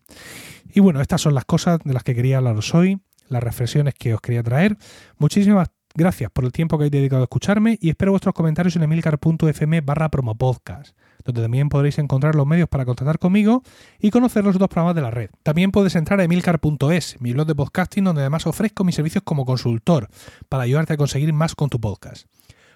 Y 0.72 0.80
bueno, 0.80 1.00
estas 1.00 1.20
son 1.20 1.34
las 1.34 1.44
cosas 1.44 1.78
de 1.84 1.94
las 1.94 2.02
que 2.02 2.16
quería 2.16 2.38
hablaros 2.38 2.74
hoy, 2.74 2.98
las 3.28 3.44
reflexiones 3.44 3.94
que 3.94 4.12
os 4.12 4.20
quería 4.20 4.42
traer. 4.42 4.76
Muchísimas 5.18 5.68
gracias 5.94 6.32
por 6.32 6.44
el 6.44 6.50
tiempo 6.50 6.76
que 6.76 6.82
habéis 6.82 6.90
dedicado 6.90 7.22
a 7.22 7.26
escucharme 7.26 7.78
y 7.80 7.90
espero 7.90 8.10
vuestros 8.10 8.34
comentarios 8.34 8.74
en 8.74 8.82
emilcar.fm 8.82 9.82
barra 9.82 10.08
promopodcast, 10.08 10.96
donde 11.24 11.42
también 11.42 11.68
podréis 11.68 12.00
encontrar 12.00 12.34
los 12.34 12.44
medios 12.44 12.68
para 12.68 12.84
contactar 12.84 13.20
conmigo 13.20 13.62
y 14.00 14.10
conocer 14.10 14.42
los 14.42 14.56
otros 14.56 14.68
programas 14.68 14.96
de 14.96 15.02
la 15.02 15.12
red. 15.12 15.30
También 15.44 15.70
puedes 15.70 15.94
entrar 15.94 16.18
a 16.18 16.24
emilcar.es, 16.24 17.20
mi 17.20 17.32
blog 17.32 17.46
de 17.46 17.54
podcasting, 17.54 18.02
donde 18.02 18.22
además 18.22 18.48
ofrezco 18.48 18.82
mis 18.82 18.96
servicios 18.96 19.22
como 19.22 19.44
consultor 19.44 20.08
para 20.48 20.64
ayudarte 20.64 20.94
a 20.94 20.96
conseguir 20.96 21.32
más 21.32 21.54
con 21.54 21.70
tu 21.70 21.80
podcast. 21.80 22.26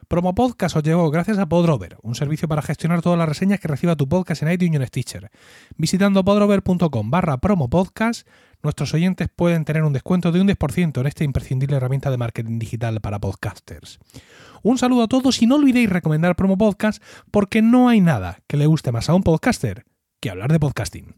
Promo 0.08 0.34
Podcast 0.34 0.76
os 0.76 0.82
llegó 0.82 1.10
gracias 1.10 1.38
a 1.38 1.46
Podrover, 1.46 1.96
un 2.02 2.14
servicio 2.14 2.48
para 2.48 2.62
gestionar 2.62 3.02
todas 3.02 3.18
las 3.18 3.28
reseñas 3.28 3.60
que 3.60 3.68
reciba 3.68 3.96
tu 3.96 4.08
podcast 4.08 4.42
en 4.42 4.52
iTunes 4.52 4.80
y 4.80 4.86
Stitcher. 4.86 5.30
Visitando 5.76 6.24
podrover.com 6.24 7.10
barra 7.10 7.38
promopodcast, 7.38 8.26
nuestros 8.62 8.92
oyentes 8.94 9.28
pueden 9.34 9.64
tener 9.64 9.82
un 9.82 9.92
descuento 9.92 10.32
de 10.32 10.40
un 10.40 10.48
10% 10.48 11.00
en 11.00 11.06
esta 11.06 11.24
imprescindible 11.24 11.76
herramienta 11.76 12.10
de 12.10 12.16
marketing 12.16 12.58
digital 12.58 13.00
para 13.00 13.18
podcasters. 13.18 13.98
Un 14.62 14.78
saludo 14.78 15.04
a 15.04 15.08
todos 15.08 15.40
y 15.42 15.46
no 15.46 15.56
olvidéis 15.56 15.90
recomendar 15.90 16.36
Promo 16.36 16.58
Podcast 16.58 17.02
porque 17.30 17.62
no 17.62 17.88
hay 17.88 18.00
nada 18.00 18.38
que 18.46 18.56
le 18.56 18.66
guste 18.66 18.92
más 18.92 19.08
a 19.08 19.14
un 19.14 19.22
podcaster 19.22 19.84
que 20.20 20.30
hablar 20.30 20.52
de 20.52 20.60
podcasting. 20.60 21.14